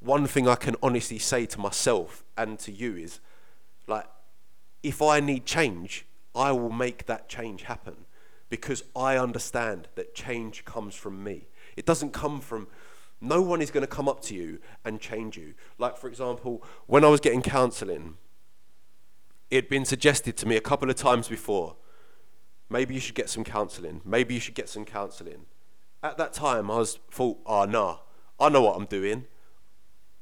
one 0.00 0.26
thing 0.26 0.48
I 0.48 0.56
can 0.56 0.74
honestly 0.82 1.18
say 1.18 1.46
to 1.46 1.60
myself 1.60 2.24
and 2.36 2.58
to 2.60 2.72
you 2.72 2.96
is 2.96 3.20
like 3.86 4.06
if 4.82 5.00
I 5.00 5.20
need 5.20 5.46
change, 5.46 6.06
I 6.34 6.50
will 6.50 6.72
make 6.72 7.06
that 7.06 7.28
change 7.28 7.62
happen 7.62 8.06
because 8.52 8.84
I 8.94 9.16
understand 9.16 9.88
that 9.94 10.14
change 10.14 10.66
comes 10.66 10.94
from 10.94 11.24
me. 11.24 11.46
It 11.74 11.86
doesn't 11.86 12.12
come 12.12 12.38
from, 12.38 12.68
no 13.18 13.40
one 13.40 13.62
is 13.62 13.70
going 13.70 13.80
to 13.80 13.86
come 13.86 14.10
up 14.10 14.20
to 14.24 14.34
you 14.34 14.58
and 14.84 15.00
change 15.00 15.38
you. 15.38 15.54
Like, 15.78 15.96
for 15.96 16.06
example, 16.06 16.62
when 16.86 17.02
I 17.02 17.08
was 17.08 17.18
getting 17.18 17.40
counseling, 17.40 18.18
it 19.50 19.56
had 19.56 19.68
been 19.70 19.86
suggested 19.86 20.36
to 20.36 20.46
me 20.46 20.58
a 20.58 20.60
couple 20.60 20.90
of 20.90 20.96
times 20.96 21.28
before 21.28 21.76
maybe 22.68 22.92
you 22.92 23.00
should 23.00 23.14
get 23.14 23.30
some 23.30 23.42
counseling. 23.42 24.02
Maybe 24.04 24.34
you 24.34 24.40
should 24.40 24.54
get 24.54 24.68
some 24.68 24.84
counseling. 24.84 25.46
At 26.02 26.18
that 26.18 26.34
time, 26.34 26.70
I 26.70 26.76
was 26.76 26.98
thought, 27.10 27.38
oh, 27.46 27.64
nah, 27.64 28.00
I 28.38 28.50
know 28.50 28.60
what 28.60 28.76
I'm 28.76 28.84
doing. 28.84 29.24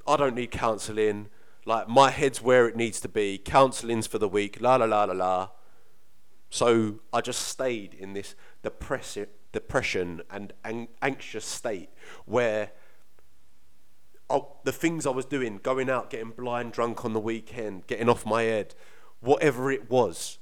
I 0.07 0.17
don't 0.17 0.37
need 0.37 0.53
counseling. 0.53 1.31
Like, 1.67 1.89
my 1.89 2.11
head's 2.11 2.41
where 2.41 2.69
it 2.69 2.77
needs 2.77 3.01
to 3.01 3.09
be. 3.09 3.39
Counseling's 3.39 4.07
for 4.07 4.19
the 4.19 4.29
weak, 4.29 4.61
la 4.61 4.77
la 4.77 4.85
la 4.85 5.03
la 5.03 5.15
la. 5.15 5.49
So 6.51 7.01
I 7.13 7.21
just 7.21 7.49
stayed 7.49 7.95
in 7.95 8.13
this 8.13 8.35
depressi- 8.63 9.29
depression 9.53 10.23
and 10.31 10.53
ang- 10.65 10.89
anxious 11.01 11.45
state 11.45 11.91
where 12.27 12.73
I, 14.29 14.41
the 14.65 14.73
things 14.73 15.07
I 15.07 15.11
was 15.11 15.25
doing, 15.25 15.59
going 15.63 15.89
out, 15.89 16.11
getting 16.11 16.31
blind 16.31 16.73
drunk 16.73 17.05
on 17.05 17.13
the 17.13 17.21
weekend, 17.21 17.87
getting 17.87 18.09
off 18.09 18.27
my 18.27 18.43
head, 18.43 18.75
whatever 19.21 19.71
it 19.71 19.91
was, 19.91 20.39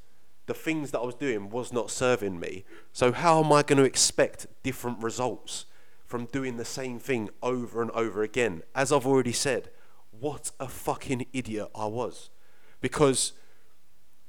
the 0.46 0.54
things 0.54 0.90
that 0.90 0.98
I 0.98 1.04
was 1.04 1.14
doing 1.14 1.50
was 1.50 1.72
not 1.72 1.90
serving 1.90 2.40
me. 2.40 2.64
So 2.92 3.12
how 3.12 3.42
am 3.44 3.52
I 3.52 3.62
going 3.62 3.78
to 3.78 3.84
expect 3.84 4.46
different 4.62 5.02
results 5.02 5.66
from 6.08 6.24
doing 6.24 6.56
the 6.56 6.64
same 6.64 6.98
thing 6.98 7.28
over 7.42 7.82
and 7.82 7.90
over 7.90 8.22
again. 8.22 8.62
As 8.74 8.90
I've 8.90 9.06
already 9.06 9.32
said, 9.32 9.68
what 10.10 10.50
a 10.58 10.66
fucking 10.66 11.26
idiot 11.34 11.68
I 11.74 11.84
was. 11.84 12.30
Because 12.80 13.34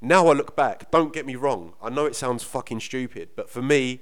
now 0.00 0.28
I 0.28 0.32
look 0.32 0.56
back, 0.56 0.90
don't 0.90 1.12
get 1.12 1.26
me 1.26 1.36
wrong, 1.36 1.74
I 1.82 1.90
know 1.90 2.06
it 2.06 2.16
sounds 2.16 2.42
fucking 2.42 2.80
stupid, 2.80 3.30
but 3.36 3.50
for 3.50 3.62
me, 3.62 4.00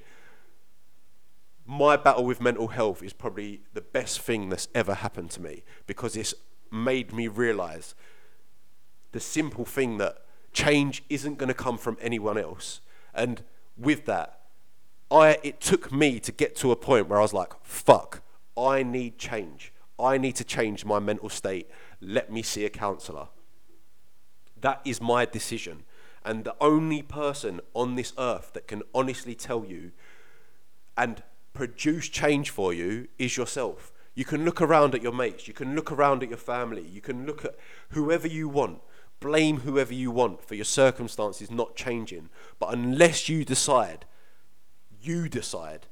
my 1.66 1.96
battle 1.96 2.24
with 2.24 2.40
mental 2.40 2.68
health 2.68 3.02
is 3.02 3.12
probably 3.12 3.60
the 3.74 3.82
best 3.82 4.20
thing 4.20 4.48
that's 4.48 4.68
ever 4.74 4.94
happened 4.94 5.30
to 5.32 5.42
me 5.42 5.64
because 5.86 6.16
it's 6.16 6.34
made 6.70 7.12
me 7.12 7.28
realize 7.28 7.94
the 9.12 9.20
simple 9.20 9.64
thing 9.64 9.98
that 9.98 10.24
change 10.52 11.04
isn't 11.08 11.36
going 11.36 11.48
to 11.48 11.54
come 11.54 11.76
from 11.76 11.98
anyone 12.00 12.38
else. 12.38 12.80
And 13.14 13.42
with 13.76 14.06
that, 14.06 14.40
I 15.10 15.38
it 15.42 15.60
took 15.60 15.92
me 15.92 16.20
to 16.20 16.32
get 16.32 16.56
to 16.56 16.70
a 16.72 16.76
point 16.76 17.08
where 17.08 17.18
I 17.18 17.22
was 17.22 17.32
like, 17.32 17.52
fuck, 17.62 18.22
I 18.56 18.82
need 18.82 19.18
change. 19.18 19.72
I 19.98 20.16
need 20.16 20.36
to 20.36 20.44
change 20.44 20.84
my 20.84 20.98
mental 20.98 21.28
state. 21.28 21.68
Let 22.00 22.30
me 22.30 22.42
see 22.42 22.64
a 22.64 22.70
counselor. 22.70 23.28
That 24.60 24.80
is 24.84 25.00
my 25.00 25.24
decision. 25.24 25.84
And 26.24 26.44
the 26.44 26.56
only 26.60 27.02
person 27.02 27.60
on 27.74 27.94
this 27.94 28.12
earth 28.18 28.52
that 28.54 28.68
can 28.68 28.82
honestly 28.94 29.34
tell 29.34 29.64
you 29.64 29.92
and 30.96 31.22
produce 31.54 32.08
change 32.08 32.50
for 32.50 32.72
you 32.72 33.08
is 33.18 33.36
yourself. 33.36 33.92
You 34.14 34.24
can 34.24 34.44
look 34.44 34.60
around 34.60 34.94
at 34.94 35.02
your 35.02 35.12
mates, 35.12 35.46
you 35.46 35.54
can 35.54 35.74
look 35.74 35.92
around 35.92 36.22
at 36.22 36.28
your 36.28 36.38
family, 36.38 36.82
you 36.82 37.00
can 37.00 37.24
look 37.24 37.44
at 37.44 37.54
whoever 37.90 38.26
you 38.26 38.48
want, 38.48 38.80
blame 39.20 39.60
whoever 39.60 39.94
you 39.94 40.10
want 40.10 40.42
for 40.42 40.54
your 40.56 40.64
circumstances 40.64 41.50
not 41.50 41.76
changing. 41.76 42.28
But 42.58 42.72
unless 42.74 43.28
you 43.28 43.44
decide, 43.44 44.06
you 45.00 45.28
decide, 45.28 45.86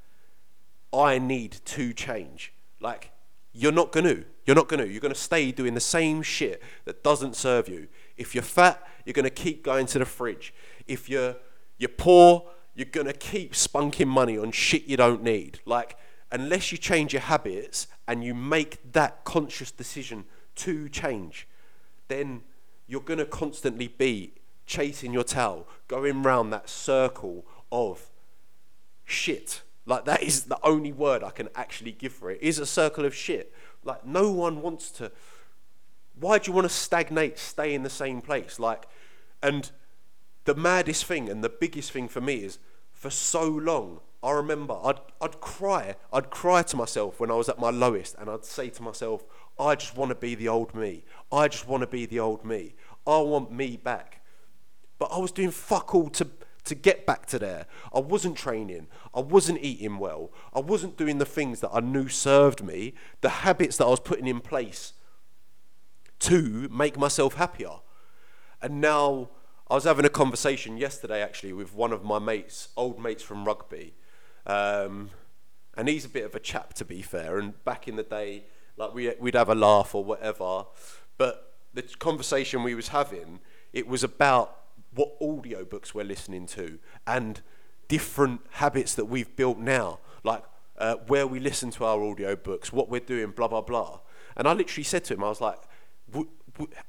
I 0.92 1.18
need 1.18 1.58
to 1.66 1.92
change. 1.92 2.52
Like, 2.80 3.12
you're 3.56 3.72
not 3.72 3.90
going 3.90 4.04
to. 4.04 4.24
You're 4.44 4.56
not 4.56 4.68
going 4.68 4.80
to. 4.80 4.88
You're 4.88 5.00
going 5.00 5.14
to 5.14 5.20
stay 5.20 5.50
doing 5.50 5.74
the 5.74 5.80
same 5.80 6.22
shit 6.22 6.62
that 6.84 7.02
doesn't 7.02 7.34
serve 7.34 7.68
you. 7.68 7.88
If 8.16 8.34
you're 8.34 8.44
fat, 8.44 8.86
you're 9.04 9.14
going 9.14 9.24
to 9.24 9.30
keep 9.30 9.64
going 9.64 9.86
to 9.86 9.98
the 9.98 10.04
fridge. 10.04 10.52
If 10.86 11.08
you're 11.08 11.36
you're 11.78 11.88
poor, 11.88 12.44
you're 12.74 12.86
going 12.86 13.06
to 13.06 13.12
keep 13.12 13.52
spunking 13.52 14.08
money 14.08 14.38
on 14.38 14.50
shit 14.50 14.84
you 14.84 14.96
don't 14.96 15.22
need. 15.22 15.60
Like, 15.64 15.96
unless 16.30 16.72
you 16.72 16.78
change 16.78 17.12
your 17.12 17.22
habits 17.22 17.86
and 18.06 18.22
you 18.22 18.34
make 18.34 18.92
that 18.92 19.24
conscious 19.24 19.70
decision 19.70 20.24
to 20.56 20.88
change, 20.88 21.48
then 22.08 22.42
you're 22.86 23.00
going 23.00 23.18
to 23.18 23.26
constantly 23.26 23.88
be 23.88 24.34
chasing 24.66 25.12
your 25.12 25.24
tail, 25.24 25.66
going 25.88 26.22
round 26.22 26.52
that 26.52 26.68
circle 26.68 27.44
of 27.70 28.10
shit. 29.04 29.62
Like, 29.86 30.04
that 30.04 30.22
is 30.22 30.44
the 30.44 30.58
only 30.62 30.92
word 30.92 31.22
I 31.22 31.30
can 31.30 31.48
actually 31.54 31.92
give 31.92 32.12
for 32.12 32.30
it. 32.30 32.38
is 32.42 32.58
a 32.58 32.66
circle 32.66 33.04
of 33.04 33.14
shit. 33.14 33.54
Like, 33.84 34.04
no 34.04 34.30
one 34.30 34.60
wants 34.60 34.90
to. 34.92 35.12
Why 36.18 36.38
do 36.38 36.50
you 36.50 36.54
want 36.54 36.66
to 36.68 36.74
stagnate, 36.74 37.38
stay 37.38 37.72
in 37.72 37.84
the 37.84 37.90
same 37.90 38.20
place? 38.20 38.58
Like, 38.58 38.86
and 39.42 39.70
the 40.44 40.54
maddest 40.54 41.04
thing 41.04 41.28
and 41.28 41.42
the 41.44 41.48
biggest 41.48 41.92
thing 41.92 42.08
for 42.08 42.20
me 42.20 42.36
is 42.36 42.58
for 42.92 43.10
so 43.10 43.46
long, 43.46 44.00
I 44.22 44.32
remember 44.32 44.76
I'd, 44.82 44.98
I'd 45.20 45.40
cry. 45.40 45.94
I'd 46.12 46.30
cry 46.30 46.62
to 46.62 46.76
myself 46.76 47.20
when 47.20 47.30
I 47.30 47.34
was 47.34 47.48
at 47.48 47.60
my 47.60 47.70
lowest, 47.70 48.16
and 48.18 48.28
I'd 48.28 48.44
say 48.44 48.70
to 48.70 48.82
myself, 48.82 49.24
I 49.58 49.76
just 49.76 49.96
want 49.96 50.08
to 50.08 50.14
be 50.14 50.34
the 50.34 50.48
old 50.48 50.74
me. 50.74 51.04
I 51.30 51.48
just 51.48 51.68
want 51.68 51.82
to 51.82 51.86
be 51.86 52.06
the 52.06 52.20
old 52.20 52.44
me. 52.44 52.74
I 53.06 53.18
want 53.18 53.52
me 53.52 53.76
back. 53.76 54.22
But 54.98 55.10
I 55.12 55.18
was 55.18 55.30
doing 55.30 55.50
fuck 55.50 55.94
all 55.94 56.08
to, 56.10 56.26
to 56.66 56.74
get 56.74 57.06
back 57.06 57.26
to 57.26 57.38
there. 57.38 57.66
I 57.94 58.00
wasn't 58.00 58.36
training. 58.36 58.88
I 59.14 59.20
wasn't 59.20 59.62
eating 59.62 59.98
well. 59.98 60.30
I 60.52 60.60
wasn't 60.60 60.96
doing 60.96 61.18
the 61.18 61.24
things 61.24 61.60
that 61.60 61.70
I 61.72 61.80
knew 61.80 62.08
served 62.08 62.62
me, 62.62 62.94
the 63.20 63.28
habits 63.28 63.78
that 63.78 63.86
I 63.86 63.90
was 63.90 64.00
putting 64.00 64.26
in 64.26 64.40
place 64.40 64.92
to 66.20 66.68
make 66.70 66.98
myself 66.98 67.34
happier. 67.34 67.80
And 68.60 68.80
now 68.80 69.30
I 69.70 69.74
was 69.74 69.84
having 69.84 70.04
a 70.04 70.10
conversation 70.10 70.76
yesterday 70.76 71.22
actually 71.22 71.52
with 71.52 71.74
one 71.74 71.92
of 71.92 72.04
my 72.04 72.18
mates, 72.18 72.68
old 72.76 73.00
mates 73.00 73.22
from 73.22 73.44
rugby. 73.44 73.94
Um, 74.44 75.10
and 75.76 75.88
he's 75.88 76.04
a 76.04 76.08
bit 76.08 76.24
of 76.24 76.34
a 76.34 76.40
chap 76.40 76.74
to 76.74 76.84
be 76.84 77.02
fair. 77.02 77.38
And 77.38 77.62
back 77.64 77.86
in 77.86 77.96
the 77.96 78.02
day, 78.02 78.44
like 78.76 78.92
we, 78.92 79.12
we'd 79.20 79.34
have 79.34 79.48
a 79.48 79.54
laugh 79.54 79.94
or 79.94 80.04
whatever. 80.04 80.64
But 81.16 81.54
the 81.74 81.82
conversation 81.82 82.62
we 82.62 82.74
was 82.74 82.88
having, 82.88 83.40
it 83.72 83.86
was 83.86 84.02
about 84.02 84.65
what 84.96 85.18
audiobooks 85.20 85.94
we're 85.94 86.04
listening 86.04 86.46
to 86.46 86.78
and 87.06 87.40
different 87.86 88.40
habits 88.52 88.94
that 88.96 89.04
we've 89.04 89.34
built 89.36 89.58
now. 89.58 90.00
Like 90.24 90.42
uh, 90.76 90.96
where 91.06 91.26
we 91.26 91.38
listen 91.38 91.70
to 91.72 91.84
our 91.84 91.98
audiobooks, 91.98 92.72
what 92.72 92.90
we're 92.90 93.00
doing, 93.00 93.30
blah, 93.30 93.48
blah, 93.48 93.60
blah. 93.60 94.00
And 94.36 94.48
I 94.48 94.52
literally 94.52 94.84
said 94.84 95.04
to 95.04 95.14
him, 95.14 95.22
I 95.22 95.28
was 95.28 95.40
like, 95.40 95.58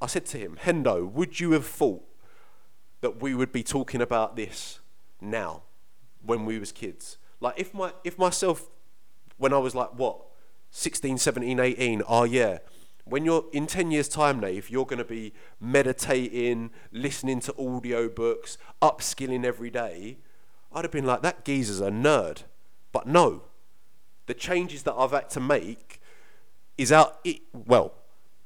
I 0.01 0.07
said 0.07 0.25
to 0.27 0.37
him, 0.39 0.57
Hendo, 0.63 1.09
would 1.11 1.39
you 1.39 1.51
have 1.51 1.67
thought 1.67 2.03
that 3.01 3.21
we 3.21 3.33
would 3.35 3.51
be 3.51 3.63
talking 3.63 4.01
about 4.01 4.35
this 4.35 4.79
now 5.21 5.63
when 6.23 6.45
we 6.45 6.59
was 6.59 6.71
kids. 6.71 7.17
Like 7.39 7.55
if 7.57 7.73
my 7.73 7.93
if 8.03 8.17
myself 8.17 8.69
when 9.37 9.53
I 9.53 9.57
was 9.57 9.75
like 9.75 9.89
what 9.95 10.19
16, 10.71 11.17
17, 11.17 11.59
18, 11.59 12.01
oh 12.07 12.23
yeah, 12.23 12.59
when 13.09 13.25
you're 13.25 13.45
in 13.51 13.67
10 13.67 13.91
years 13.91 14.07
time 14.07 14.43
if 14.43 14.69
you're 14.69 14.85
going 14.85 14.97
to 14.97 15.05
be 15.05 15.33
meditating, 15.59 16.71
listening 16.91 17.39
to 17.41 17.55
audio 17.57 18.09
books, 18.09 18.57
upskilling 18.81 19.45
every 19.45 19.69
day, 19.69 20.17
I'd 20.71 20.83
have 20.83 20.91
been 20.91 21.05
like 21.05 21.21
that 21.21 21.45
geezer's 21.45 21.81
a 21.81 21.89
nerd. 21.89 22.43
But 22.91 23.07
no. 23.07 23.43
The 24.25 24.33
changes 24.33 24.83
that 24.83 24.93
I've 24.93 25.11
had 25.11 25.29
to 25.31 25.39
make 25.39 26.01
is 26.77 26.91
out 26.91 27.19
it, 27.23 27.41
well, 27.53 27.93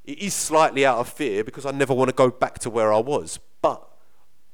it 0.05 0.19
is 0.19 0.33
slightly 0.33 0.85
out 0.85 0.99
of 0.99 1.09
fear 1.09 1.43
because 1.43 1.65
I 1.65 1.71
never 1.71 1.93
want 1.93 2.09
to 2.09 2.15
go 2.15 2.29
back 2.29 2.59
to 2.59 2.69
where 2.69 2.93
I 2.93 2.99
was. 2.99 3.39
But 3.61 3.87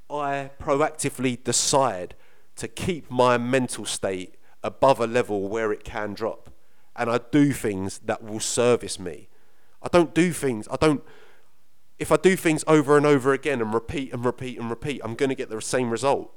I 0.09 0.51
proactively 0.59 1.41
decide 1.43 2.15
to 2.55 2.67
keep 2.67 3.11
my 3.11 3.37
mental 3.37 3.85
state 3.85 4.35
above 4.63 4.99
a 4.99 5.07
level 5.07 5.47
where 5.47 5.71
it 5.71 5.83
can 5.83 6.13
drop. 6.13 6.49
And 6.95 7.09
I 7.09 7.19
do 7.31 7.51
things 7.51 7.99
that 7.99 8.23
will 8.23 8.39
service 8.39 8.99
me. 8.99 9.29
I 9.81 9.87
don't 9.89 10.13
do 10.13 10.33
things, 10.33 10.67
I 10.71 10.75
don't, 10.75 11.03
if 11.99 12.11
I 12.11 12.17
do 12.17 12.35
things 12.35 12.63
over 12.67 12.97
and 12.97 13.05
over 13.05 13.33
again 13.33 13.61
and 13.61 13.73
repeat 13.73 14.13
and 14.13 14.23
repeat 14.23 14.59
and 14.59 14.69
repeat, 14.69 15.01
I'm 15.03 15.15
going 15.15 15.29
to 15.29 15.35
get 15.35 15.49
the 15.49 15.61
same 15.61 15.89
result. 15.89 16.33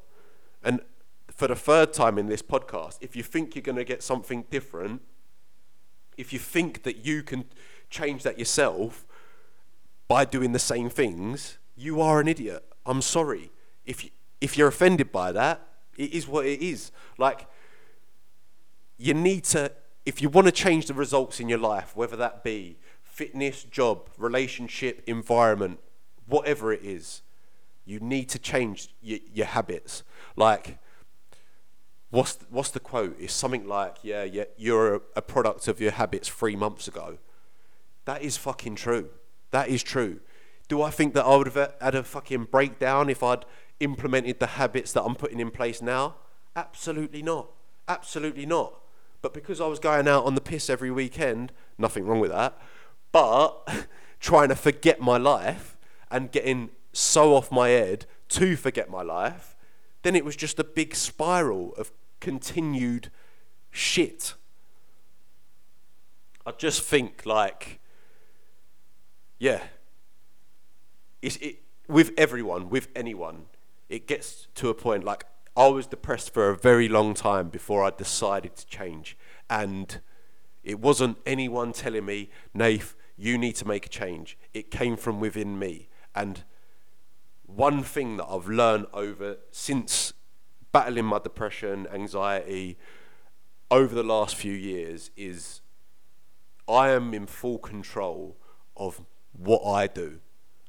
And 0.62 0.80
for 1.28 1.48
the 1.48 1.56
third 1.56 1.92
time 1.92 2.18
in 2.18 2.26
this 2.26 2.42
podcast, 2.42 2.98
if 3.00 3.16
you 3.16 3.22
think 3.22 3.54
you're 3.54 3.62
going 3.62 3.76
to 3.76 3.84
get 3.84 4.02
something 4.02 4.44
different, 4.50 5.02
if 6.16 6.32
you 6.32 6.38
think 6.38 6.82
that 6.82 7.04
you 7.04 7.22
can 7.22 7.44
change 7.88 8.22
that 8.22 8.38
yourself 8.38 9.06
by 10.08 10.24
doing 10.24 10.52
the 10.52 10.58
same 10.58 10.90
things, 10.90 11.58
you 11.76 12.00
are 12.00 12.20
an 12.20 12.28
idiot. 12.28 12.64
I'm 12.84 13.02
sorry 13.02 13.50
if 13.84 14.04
you, 14.04 14.10
if 14.40 14.56
you're 14.56 14.68
offended 14.68 15.12
by 15.12 15.32
that, 15.32 15.66
it 15.96 16.12
is 16.12 16.26
what 16.26 16.46
it 16.46 16.60
is. 16.60 16.92
Like 17.18 17.46
you 18.98 19.14
need 19.14 19.44
to 19.44 19.72
if 20.06 20.22
you 20.22 20.28
want 20.28 20.46
to 20.46 20.52
change 20.52 20.86
the 20.86 20.94
results 20.94 21.40
in 21.40 21.48
your 21.48 21.58
life, 21.58 21.94
whether 21.94 22.16
that 22.16 22.42
be 22.42 22.78
fitness, 23.20 23.64
job, 23.64 24.08
relationship, 24.16 25.02
environment, 25.06 25.78
whatever 26.26 26.72
it 26.72 26.82
is, 26.82 27.20
you 27.84 28.00
need 28.00 28.30
to 28.30 28.38
change 28.38 28.94
your, 29.02 29.18
your 29.34 29.44
habits. 29.44 30.02
Like, 30.36 30.78
what's 32.08 32.38
what's 32.48 32.70
the 32.70 32.80
quote? 32.80 33.14
It's 33.20 33.34
something 33.34 33.68
like, 33.68 33.96
"Yeah, 34.02 34.24
yeah, 34.24 34.44
you're 34.56 34.94
a, 34.94 35.00
a 35.16 35.20
product 35.20 35.68
of 35.68 35.82
your 35.82 35.90
habits 35.90 36.28
three 36.28 36.56
months 36.56 36.88
ago." 36.88 37.18
That 38.06 38.22
is 38.22 38.38
fucking 38.38 38.76
true. 38.76 39.10
That 39.50 39.68
is 39.68 39.82
true. 39.82 40.20
Do 40.68 40.80
I 40.80 40.90
think 40.90 41.12
that 41.12 41.26
I 41.26 41.36
would 41.36 41.48
have 41.52 41.74
had 41.78 41.94
a 41.94 42.02
fucking 42.02 42.44
breakdown 42.44 43.10
if 43.10 43.22
I'd 43.22 43.44
implemented 43.80 44.40
the 44.40 44.52
habits 44.60 44.92
that 44.92 45.02
I'm 45.02 45.14
putting 45.14 45.40
in 45.40 45.50
place 45.50 45.82
now? 45.82 46.14
Absolutely 46.56 47.22
not. 47.22 47.50
Absolutely 47.86 48.46
not. 48.46 48.80
But 49.20 49.34
because 49.34 49.60
I 49.60 49.66
was 49.66 49.78
going 49.78 50.08
out 50.08 50.24
on 50.24 50.36
the 50.36 50.40
piss 50.40 50.70
every 50.70 50.90
weekend, 50.90 51.52
nothing 51.76 52.06
wrong 52.06 52.20
with 52.20 52.30
that, 52.30 52.56
but 53.12 53.86
trying 54.20 54.48
to 54.48 54.56
forget 54.56 55.00
my 55.00 55.16
life 55.16 55.76
and 56.10 56.30
getting 56.30 56.70
so 56.92 57.34
off 57.34 57.50
my 57.52 57.68
head 57.68 58.06
to 58.28 58.56
forget 58.56 58.90
my 58.90 59.02
life, 59.02 59.56
then 60.02 60.14
it 60.14 60.24
was 60.24 60.36
just 60.36 60.58
a 60.58 60.64
big 60.64 60.94
spiral 60.94 61.74
of 61.76 61.92
continued 62.20 63.10
shit. 63.70 64.34
I 66.46 66.52
just 66.52 66.82
think, 66.82 67.26
like, 67.26 67.80
yeah, 69.38 69.62
it's, 71.22 71.36
it, 71.36 71.62
with 71.88 72.12
everyone, 72.16 72.70
with 72.70 72.88
anyone, 72.94 73.46
it 73.88 74.06
gets 74.06 74.46
to 74.54 74.68
a 74.68 74.74
point 74.74 75.04
like 75.04 75.24
I 75.56 75.66
was 75.66 75.86
depressed 75.86 76.32
for 76.32 76.48
a 76.48 76.56
very 76.56 76.88
long 76.88 77.14
time 77.14 77.48
before 77.48 77.84
I 77.84 77.90
decided 77.90 78.56
to 78.56 78.66
change. 78.66 79.18
And 79.48 80.00
it 80.62 80.78
wasn't 80.78 81.18
anyone 81.26 81.72
telling 81.72 82.06
me, 82.06 82.30
Nath, 82.54 82.94
you 83.20 83.36
need 83.36 83.54
to 83.54 83.68
make 83.68 83.84
a 83.84 83.88
change. 83.90 84.38
It 84.54 84.70
came 84.70 84.96
from 84.96 85.20
within 85.20 85.58
me. 85.58 85.88
And 86.14 86.42
one 87.44 87.82
thing 87.82 88.16
that 88.16 88.24
I've 88.24 88.48
learned 88.48 88.86
over 88.94 89.36
since 89.50 90.14
battling 90.72 91.04
my 91.04 91.18
depression, 91.18 91.86
anxiety, 91.92 92.78
over 93.70 93.94
the 93.94 94.02
last 94.02 94.36
few 94.36 94.54
years 94.54 95.10
is 95.18 95.60
I 96.66 96.90
am 96.90 97.12
in 97.12 97.26
full 97.26 97.58
control 97.58 98.38
of 98.74 99.02
what 99.32 99.70
I 99.70 99.86
do. 99.86 100.20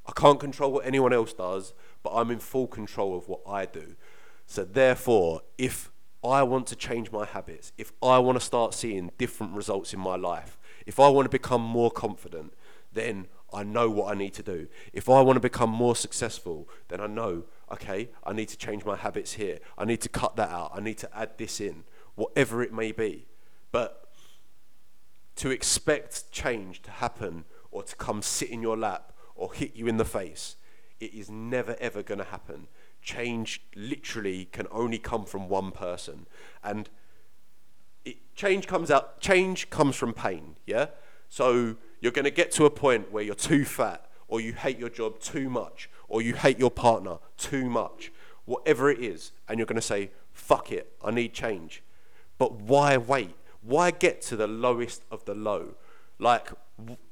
I 0.06 0.12
can't 0.12 0.40
control 0.40 0.74
what 0.74 0.86
anyone 0.86 1.14
else 1.14 1.32
does, 1.32 1.74
but 2.04 2.10
I'm 2.10 2.32
in 2.32 2.40
full 2.40 2.68
control 2.68 3.18
of 3.18 3.30
what 3.30 3.42
I 3.48 3.66
do. 3.66 3.96
So 4.46 4.66
therefore, 4.66 5.42
if 5.58 5.90
I 6.22 6.44
want 6.44 6.68
to 6.68 6.76
change 6.76 7.14
my 7.14 7.26
habits, 7.26 7.72
if 7.78 7.94
I 8.04 8.20
want 8.20 8.38
to 8.38 8.46
start 8.46 8.74
seeing 8.74 9.12
different 9.18 9.54
results 9.54 9.94
in 9.94 10.02
my 10.02 10.18
life, 10.18 10.58
if 10.86 11.00
I 11.00 11.08
want 11.10 11.26
to 11.26 11.30
become 11.30 11.62
more 11.62 11.92
confident, 11.92 12.54
then 12.94 13.28
I 13.54 13.64
know 13.64 13.90
what 13.90 14.14
I 14.14 14.18
need 14.18 14.34
to 14.36 14.44
do. 14.44 14.68
If 14.94 15.10
I 15.10 15.22
want 15.22 15.36
to 15.38 15.42
become 15.42 15.70
more 15.70 15.96
successful, 15.96 16.70
then 16.88 17.02
I 17.02 17.08
know, 17.08 17.44
okay, 17.72 18.10
I 18.24 18.34
need 18.34 18.48
to 18.50 18.58
change 18.58 18.86
my 18.86 18.96
habits 18.96 19.34
here. 19.34 19.60
I 19.78 19.86
need 19.86 20.02
to 20.02 20.10
cut 20.10 20.36
that 20.38 20.50
out. 20.50 20.72
I 20.74 20.80
need 20.80 20.98
to 21.00 21.18
add 21.18 21.38
this 21.38 21.60
in, 21.60 21.84
whatever 22.16 22.64
it 22.64 22.74
may 22.74 22.92
be. 22.92 23.28
But 23.72 24.10
to 25.38 25.50
expect 25.50 26.32
change 26.32 26.82
to 26.84 26.92
happen 26.92 27.46
or 27.72 27.84
to 27.84 27.96
come 27.96 28.22
sit 28.22 28.50
in 28.50 28.62
your 28.62 28.78
lap 28.78 29.14
or 29.36 29.54
hit 29.54 29.76
you 29.76 29.88
in 29.88 29.98
the 29.98 30.06
face, 30.06 30.56
it 31.00 31.14
is 31.14 31.30
never 31.30 31.76
ever 31.80 32.04
going 32.04 32.20
to 32.20 32.26
happen. 32.26 32.68
Change 33.02 33.64
literally 33.76 34.46
can 34.46 34.68
only 34.72 35.00
come 35.00 35.26
from 35.26 35.50
one 35.50 35.72
person. 35.72 36.28
And 36.64 36.90
it, 38.06 38.18
change 38.36 38.68
comes 38.68 38.92
out 38.92 39.20
change 39.20 39.70
comes 39.70 39.96
from 39.96 40.14
pain, 40.14 40.56
yeah? 40.66 40.88
So 41.30 41.78
you're 42.02 42.12
going 42.12 42.26
to 42.26 42.32
get 42.32 42.52
to 42.54 42.66
a 42.66 42.70
point 42.70 43.12
where 43.12 43.24
you're 43.24 43.36
too 43.36 43.64
fat 43.64 44.06
or 44.28 44.42
you 44.42 44.54
hate 44.54 44.80
your 44.80 44.90
job 44.90 45.20
too 45.20 45.50
much 45.50 45.90
or 46.08 46.22
you 46.22 46.34
hate 46.34 46.60
your 46.60 46.72
partner 46.72 47.18
too 47.38 47.70
much, 47.70 48.12
whatever 48.46 48.90
it 48.90 49.00
is, 49.00 49.32
and 49.48 49.58
you're 49.58 49.66
going 49.66 49.76
to 49.76 49.82
say, 49.82 50.12
fuck 50.34 50.72
it, 50.72 50.94
I 51.04 51.12
need 51.12 51.34
change. 51.34 51.84
But 52.38 52.54
why 52.54 52.98
wait? 52.98 53.36
Why 53.62 53.92
get 53.92 54.22
to 54.24 54.36
the 54.36 54.48
lowest 54.48 55.04
of 55.12 55.24
the 55.26 55.36
low? 55.36 55.76
Like, 56.20 56.50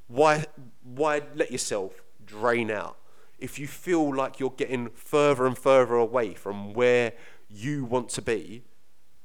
why, 0.08 0.46
why 0.82 1.22
let 1.34 1.50
yourself 1.50 2.02
drain 2.26 2.70
out? 2.70 2.96
If 3.38 3.58
you 3.58 3.66
feel 3.66 4.14
like 4.14 4.38
you're 4.38 4.50
getting 4.50 4.90
further 4.90 5.46
and 5.46 5.56
further 5.56 5.94
away 5.94 6.34
from 6.34 6.74
where 6.74 7.12
you 7.48 7.84
want 7.84 8.08
to 8.10 8.22
be, 8.22 8.64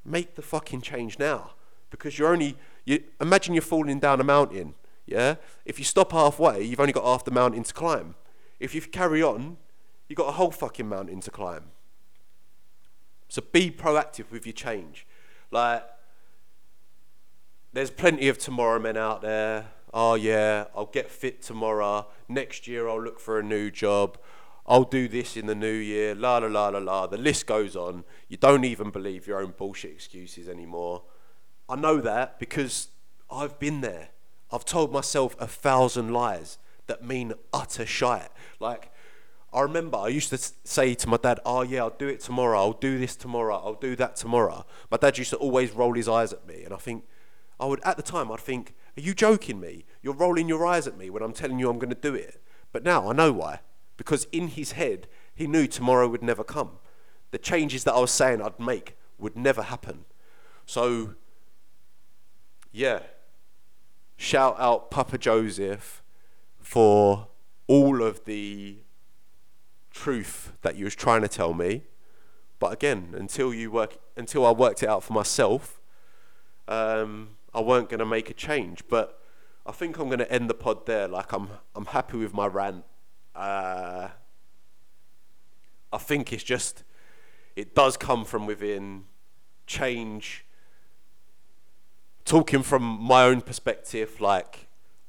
make 0.05 0.35
the 0.35 0.41
fucking 0.41 0.81
change 0.81 1.19
now. 1.19 1.51
Because 1.89 2.19
you're 2.19 2.31
only, 2.31 2.57
you, 2.85 3.03
imagine 3.19 3.53
you're 3.53 3.61
falling 3.61 3.99
down 3.99 4.19
a 4.19 4.23
mountain, 4.23 4.75
yeah? 5.05 5.35
If 5.65 5.79
you 5.79 5.85
stop 5.85 6.11
halfway, 6.11 6.63
you've 6.63 6.79
only 6.79 6.93
got 6.93 7.03
half 7.03 7.25
the 7.25 7.31
mountain 7.31 7.63
to 7.63 7.73
climb. 7.73 8.15
If 8.59 8.75
you 8.75 8.81
carry 8.81 9.21
on, 9.21 9.57
you've 10.07 10.17
got 10.17 10.29
a 10.29 10.33
whole 10.33 10.51
fucking 10.51 10.87
mountain 10.87 11.21
to 11.21 11.31
climb. 11.31 11.65
So 13.27 13.41
be 13.51 13.71
proactive 13.71 14.31
with 14.31 14.45
your 14.45 14.53
change. 14.53 15.05
Like, 15.51 15.83
there's 17.73 17.91
plenty 17.91 18.29
of 18.29 18.37
tomorrow 18.37 18.79
men 18.79 18.97
out 18.97 19.21
there. 19.21 19.67
Oh, 19.93 20.15
yeah, 20.15 20.65
I'll 20.75 20.85
get 20.85 21.09
fit 21.09 21.41
tomorrow. 21.41 22.07
Next 22.27 22.67
year, 22.67 22.87
I'll 22.87 23.01
look 23.01 23.19
for 23.19 23.39
a 23.39 23.43
new 23.43 23.71
job. 23.71 24.17
I'll 24.67 24.83
do 24.83 25.07
this 25.07 25.37
in 25.37 25.45
the 25.45 25.55
new 25.55 25.71
year. 25.71 26.15
La 26.15 26.39
la 26.39 26.47
la 26.47 26.69
la 26.69 26.79
la. 26.79 27.07
The 27.07 27.17
list 27.17 27.45
goes 27.45 27.75
on. 27.75 28.03
You 28.27 28.37
don't 28.37 28.65
even 28.65 28.89
believe 28.89 29.27
your 29.27 29.41
own 29.41 29.53
bullshit 29.55 29.91
excuses 29.91 30.49
anymore. 30.49 31.03
I 31.69 31.75
know 31.75 32.01
that 32.01 32.39
because 32.39 32.89
I've 33.29 33.59
been 33.59 33.81
there. 33.81 34.09
I've 34.51 34.65
told 34.65 34.91
myself 34.91 35.35
a 35.39 35.47
thousand 35.47 36.13
lies 36.13 36.57
that 36.87 37.03
mean 37.03 37.33
utter 37.53 37.85
shite. 37.85 38.29
Like, 38.59 38.91
I 39.53 39.61
remember 39.61 39.97
I 39.97 40.07
used 40.07 40.29
to 40.29 40.37
say 40.37 40.95
to 40.95 41.07
my 41.07 41.17
dad, 41.17 41.39
Oh, 41.45 41.61
yeah, 41.61 41.81
I'll 41.81 41.89
do 41.91 42.07
it 42.07 42.19
tomorrow. 42.19 42.57
I'll 42.59 42.73
do 42.73 42.97
this 42.97 43.15
tomorrow. 43.15 43.55
I'll 43.55 43.75
do 43.75 43.95
that 43.95 44.15
tomorrow. 44.15 44.65
My 44.89 44.97
dad 44.97 45.17
used 45.17 45.29
to 45.31 45.37
always 45.37 45.71
roll 45.71 45.93
his 45.93 46.09
eyes 46.09 46.33
at 46.33 46.47
me. 46.47 46.63
And 46.63 46.73
I 46.73 46.77
think, 46.77 47.05
I 47.59 47.65
would, 47.65 47.81
at 47.83 47.97
the 47.97 48.03
time, 48.03 48.31
I'd 48.31 48.39
think, 48.39 48.73
Are 48.97 49.01
you 49.01 49.13
joking 49.13 49.59
me? 49.59 49.85
You're 50.01 50.13
rolling 50.13 50.49
your 50.49 50.65
eyes 50.65 50.87
at 50.87 50.97
me 50.97 51.09
when 51.09 51.23
I'm 51.23 51.33
telling 51.33 51.59
you 51.59 51.69
I'm 51.69 51.79
going 51.79 51.93
to 51.93 51.95
do 51.95 52.15
it. 52.15 52.41
But 52.71 52.83
now 52.83 53.09
I 53.09 53.13
know 53.13 53.31
why. 53.31 53.59
Because 53.97 54.27
in 54.31 54.49
his 54.49 54.73
head, 54.73 55.07
he 55.33 55.47
knew 55.47 55.67
tomorrow 55.67 56.07
would 56.07 56.23
never 56.23 56.43
come. 56.43 56.79
The 57.31 57.37
changes 57.37 57.83
that 57.83 57.93
I 57.93 57.99
was 57.99 58.11
saying 58.11 58.41
I'd 58.41 58.59
make 58.59 58.97
would 59.17 59.35
never 59.35 59.63
happen. 59.63 60.05
So, 60.65 61.15
yeah, 62.71 62.99
shout 64.17 64.55
out 64.59 64.91
Papa 64.91 65.17
Joseph 65.17 66.01
for 66.59 67.27
all 67.67 68.03
of 68.03 68.25
the 68.25 68.77
truth 69.91 70.53
that 70.61 70.75
you 70.75 70.85
was 70.85 70.95
trying 70.95 71.21
to 71.21 71.27
tell 71.27 71.53
me. 71.53 71.83
But 72.59 72.73
again, 72.73 73.13
until 73.17 73.53
you 73.53 73.71
work, 73.71 73.97
until 74.15 74.45
I 74.45 74.51
worked 74.51 74.83
it 74.83 74.89
out 74.89 75.03
for 75.03 75.13
myself, 75.13 75.81
um, 76.67 77.37
I 77.53 77.61
weren't 77.61 77.89
going 77.89 77.99
to 77.99 78.05
make 78.05 78.29
a 78.29 78.33
change. 78.33 78.83
But 78.89 79.19
I 79.65 79.71
think 79.71 79.97
I'm 79.97 80.07
going 80.07 80.19
to 80.19 80.31
end 80.31 80.49
the 80.49 80.53
pod 80.53 80.85
there. 80.85 81.07
Like 81.07 81.31
I'm, 81.31 81.49
I'm 81.75 81.85
happy 81.85 82.17
with 82.17 82.33
my 82.33 82.47
rant. 82.47 82.85
Uh, 83.35 84.09
I 85.91 85.97
think 85.97 86.31
it's 86.31 86.43
just, 86.43 86.83
it 87.55 87.75
does 87.75 87.97
come 87.97 88.25
from 88.25 88.45
within. 88.45 89.03
Change. 89.67 90.45
Talking 92.23 92.63
from 92.63 92.83
my 92.83 93.23
own 93.23 93.41
perspective, 93.41 94.21
like 94.21 94.67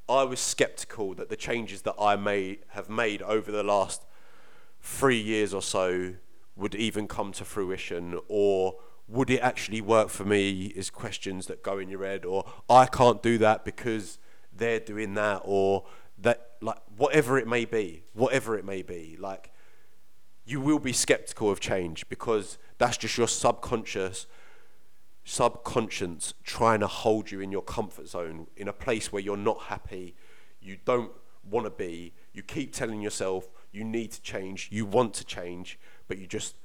I 0.09 0.23
was 0.23 0.41
skeptical 0.41 1.15
that 1.15 1.29
the 1.29 1.37
changes 1.37 1.83
that 1.83 1.95
I 2.01 2.17
may 2.17 2.61
have 2.69 2.89
made 2.89 3.23
over 3.23 3.51
the 3.51 3.63
last 3.63 4.05
three 4.81 5.21
years 5.21 5.53
or 5.53 5.63
so 5.63 6.15
would 6.55 6.75
even 6.75 7.09
come 7.09 7.33
to 7.33 7.45
fruition 7.45 8.19
or 8.29 8.77
would 9.09 9.31
it 9.31 9.41
actually 9.41 9.81
work 9.81 10.09
for 10.09 10.25
me 10.25 10.67
is 10.75 10.91
questions 10.91 11.47
that 11.47 11.63
go 11.63 11.79
in 11.79 11.89
your 11.89 12.05
head 12.05 12.25
or 12.25 12.45
I 12.69 12.87
can't 12.87 13.23
do 13.23 13.39
that 13.39 13.65
because 13.65 14.19
they're 14.53 14.81
doing 14.81 15.15
that 15.15 15.43
or 15.45 15.85
that 16.19 16.53
like 16.61 16.79
whatever 16.97 17.39
it 17.39 17.47
may 17.47 17.65
be 17.65 18.03
whatever 18.15 18.57
it 18.57 18.65
may 18.65 18.83
be 18.83 19.17
like 19.19 19.53
you 20.45 20.61
will 20.61 20.79
be 20.79 20.93
skeptical 20.93 21.51
of 21.51 21.61
change 21.61 22.09
because 22.09 22.59
that's 22.79 22.97
just 22.97 23.19
your 23.19 23.29
subconscious 23.29 24.27
subconscious 25.25 26.35
trying 26.45 26.81
to 26.81 26.87
hold 26.87 27.31
you 27.31 27.41
in 27.41 27.51
your 27.53 27.63
comfort 27.63 28.09
zone 28.09 28.47
in 28.57 28.69
a 28.69 28.73
place 28.73 29.13
where 29.13 29.21
you're 29.21 29.37
not 29.37 29.61
happy 29.65 30.15
you 30.61 30.77
don't 30.85 31.13
want 31.51 31.67
to 31.67 31.71
be 31.71 32.13
you 32.33 32.43
keep 32.43 32.73
telling 32.73 33.03
yourself 33.03 33.49
you 33.77 33.85
need 33.85 34.11
to 34.13 34.23
change, 34.23 34.69
you 34.73 34.87
want 34.87 35.13
to 35.15 35.25
change, 35.25 35.79
but 36.09 36.17
you 36.19 36.27
just 36.27 36.57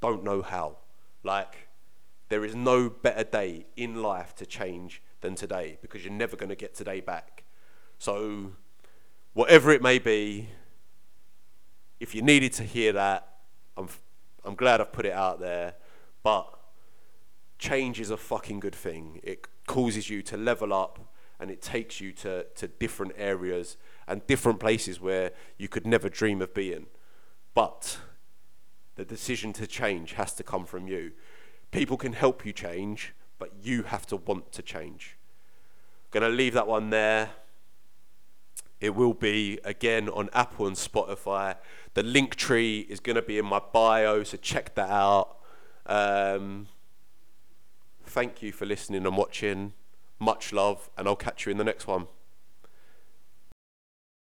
don't 0.00 0.22
know 0.22 0.42
how. 0.42 0.76
Like, 1.24 1.68
there 2.28 2.44
is 2.44 2.54
no 2.54 2.90
better 2.90 3.24
day 3.24 3.64
in 3.74 4.02
life 4.02 4.34
to 4.36 4.46
change 4.46 5.02
than 5.22 5.34
today 5.34 5.78
because 5.80 6.04
you're 6.04 6.12
never 6.12 6.36
going 6.36 6.50
to 6.50 6.54
get 6.54 6.74
today 6.74 7.00
back. 7.00 7.44
So, 7.98 8.52
whatever 9.34 9.70
it 9.70 9.82
may 9.82 9.98
be, 9.98 10.48
if 12.00 12.14
you 12.14 12.22
needed 12.22 12.52
to 12.54 12.64
hear 12.64 12.92
that, 12.92 13.28
I'm, 13.76 13.88
I'm 14.44 14.54
glad 14.54 14.80
I've 14.80 14.92
put 14.92 15.06
it 15.06 15.12
out 15.12 15.40
there. 15.40 15.74
But 16.22 16.46
change 17.58 18.00
is 18.00 18.10
a 18.10 18.16
fucking 18.16 18.60
good 18.60 18.74
thing. 18.74 19.20
It 19.22 19.46
causes 19.66 20.08
you 20.08 20.22
to 20.22 20.36
level 20.36 20.72
up 20.72 20.98
and 21.40 21.50
it 21.50 21.62
takes 21.62 22.00
you 22.00 22.12
to, 22.12 22.44
to 22.56 22.68
different 22.68 23.12
areas 23.16 23.76
and 24.06 24.26
different 24.26 24.58
places 24.58 25.00
where 25.00 25.32
you 25.56 25.68
could 25.68 25.86
never 25.86 26.08
dream 26.08 26.42
of 26.42 26.52
being. 26.54 26.86
But 27.54 27.98
the 28.96 29.04
decision 29.04 29.52
to 29.54 29.66
change 29.66 30.12
has 30.12 30.32
to 30.34 30.42
come 30.42 30.64
from 30.64 30.88
you. 30.88 31.12
People 31.70 31.96
can 31.96 32.12
help 32.12 32.44
you 32.44 32.52
change, 32.52 33.14
but 33.38 33.52
you 33.62 33.84
have 33.84 34.06
to 34.06 34.16
want 34.16 34.50
to 34.52 34.62
change. 34.62 35.16
Going 36.10 36.22
to 36.22 36.28
leave 36.28 36.54
that 36.54 36.66
one 36.66 36.90
there. 36.90 37.30
It 38.80 38.94
will 38.94 39.14
be 39.14 39.58
again 39.64 40.08
on 40.08 40.30
Apple 40.32 40.66
and 40.66 40.76
Spotify. 40.76 41.56
The 41.94 42.02
link 42.02 42.36
tree 42.36 42.86
is 42.88 43.00
going 43.00 43.16
to 43.16 43.22
be 43.22 43.38
in 43.38 43.44
my 43.44 43.60
bio, 43.72 44.22
so 44.22 44.36
check 44.36 44.74
that 44.76 44.90
out. 44.90 45.38
Um, 45.86 46.68
thank 48.04 48.42
you 48.42 48.52
for 48.52 48.66
listening 48.66 49.04
and 49.04 49.16
watching. 49.16 49.72
Much 50.20 50.52
love, 50.52 50.90
and 50.96 51.08
I'll 51.08 51.16
catch 51.16 51.46
you 51.46 51.52
in 51.52 51.58
the 51.58 51.64
next 51.64 51.86
one. 51.86 52.06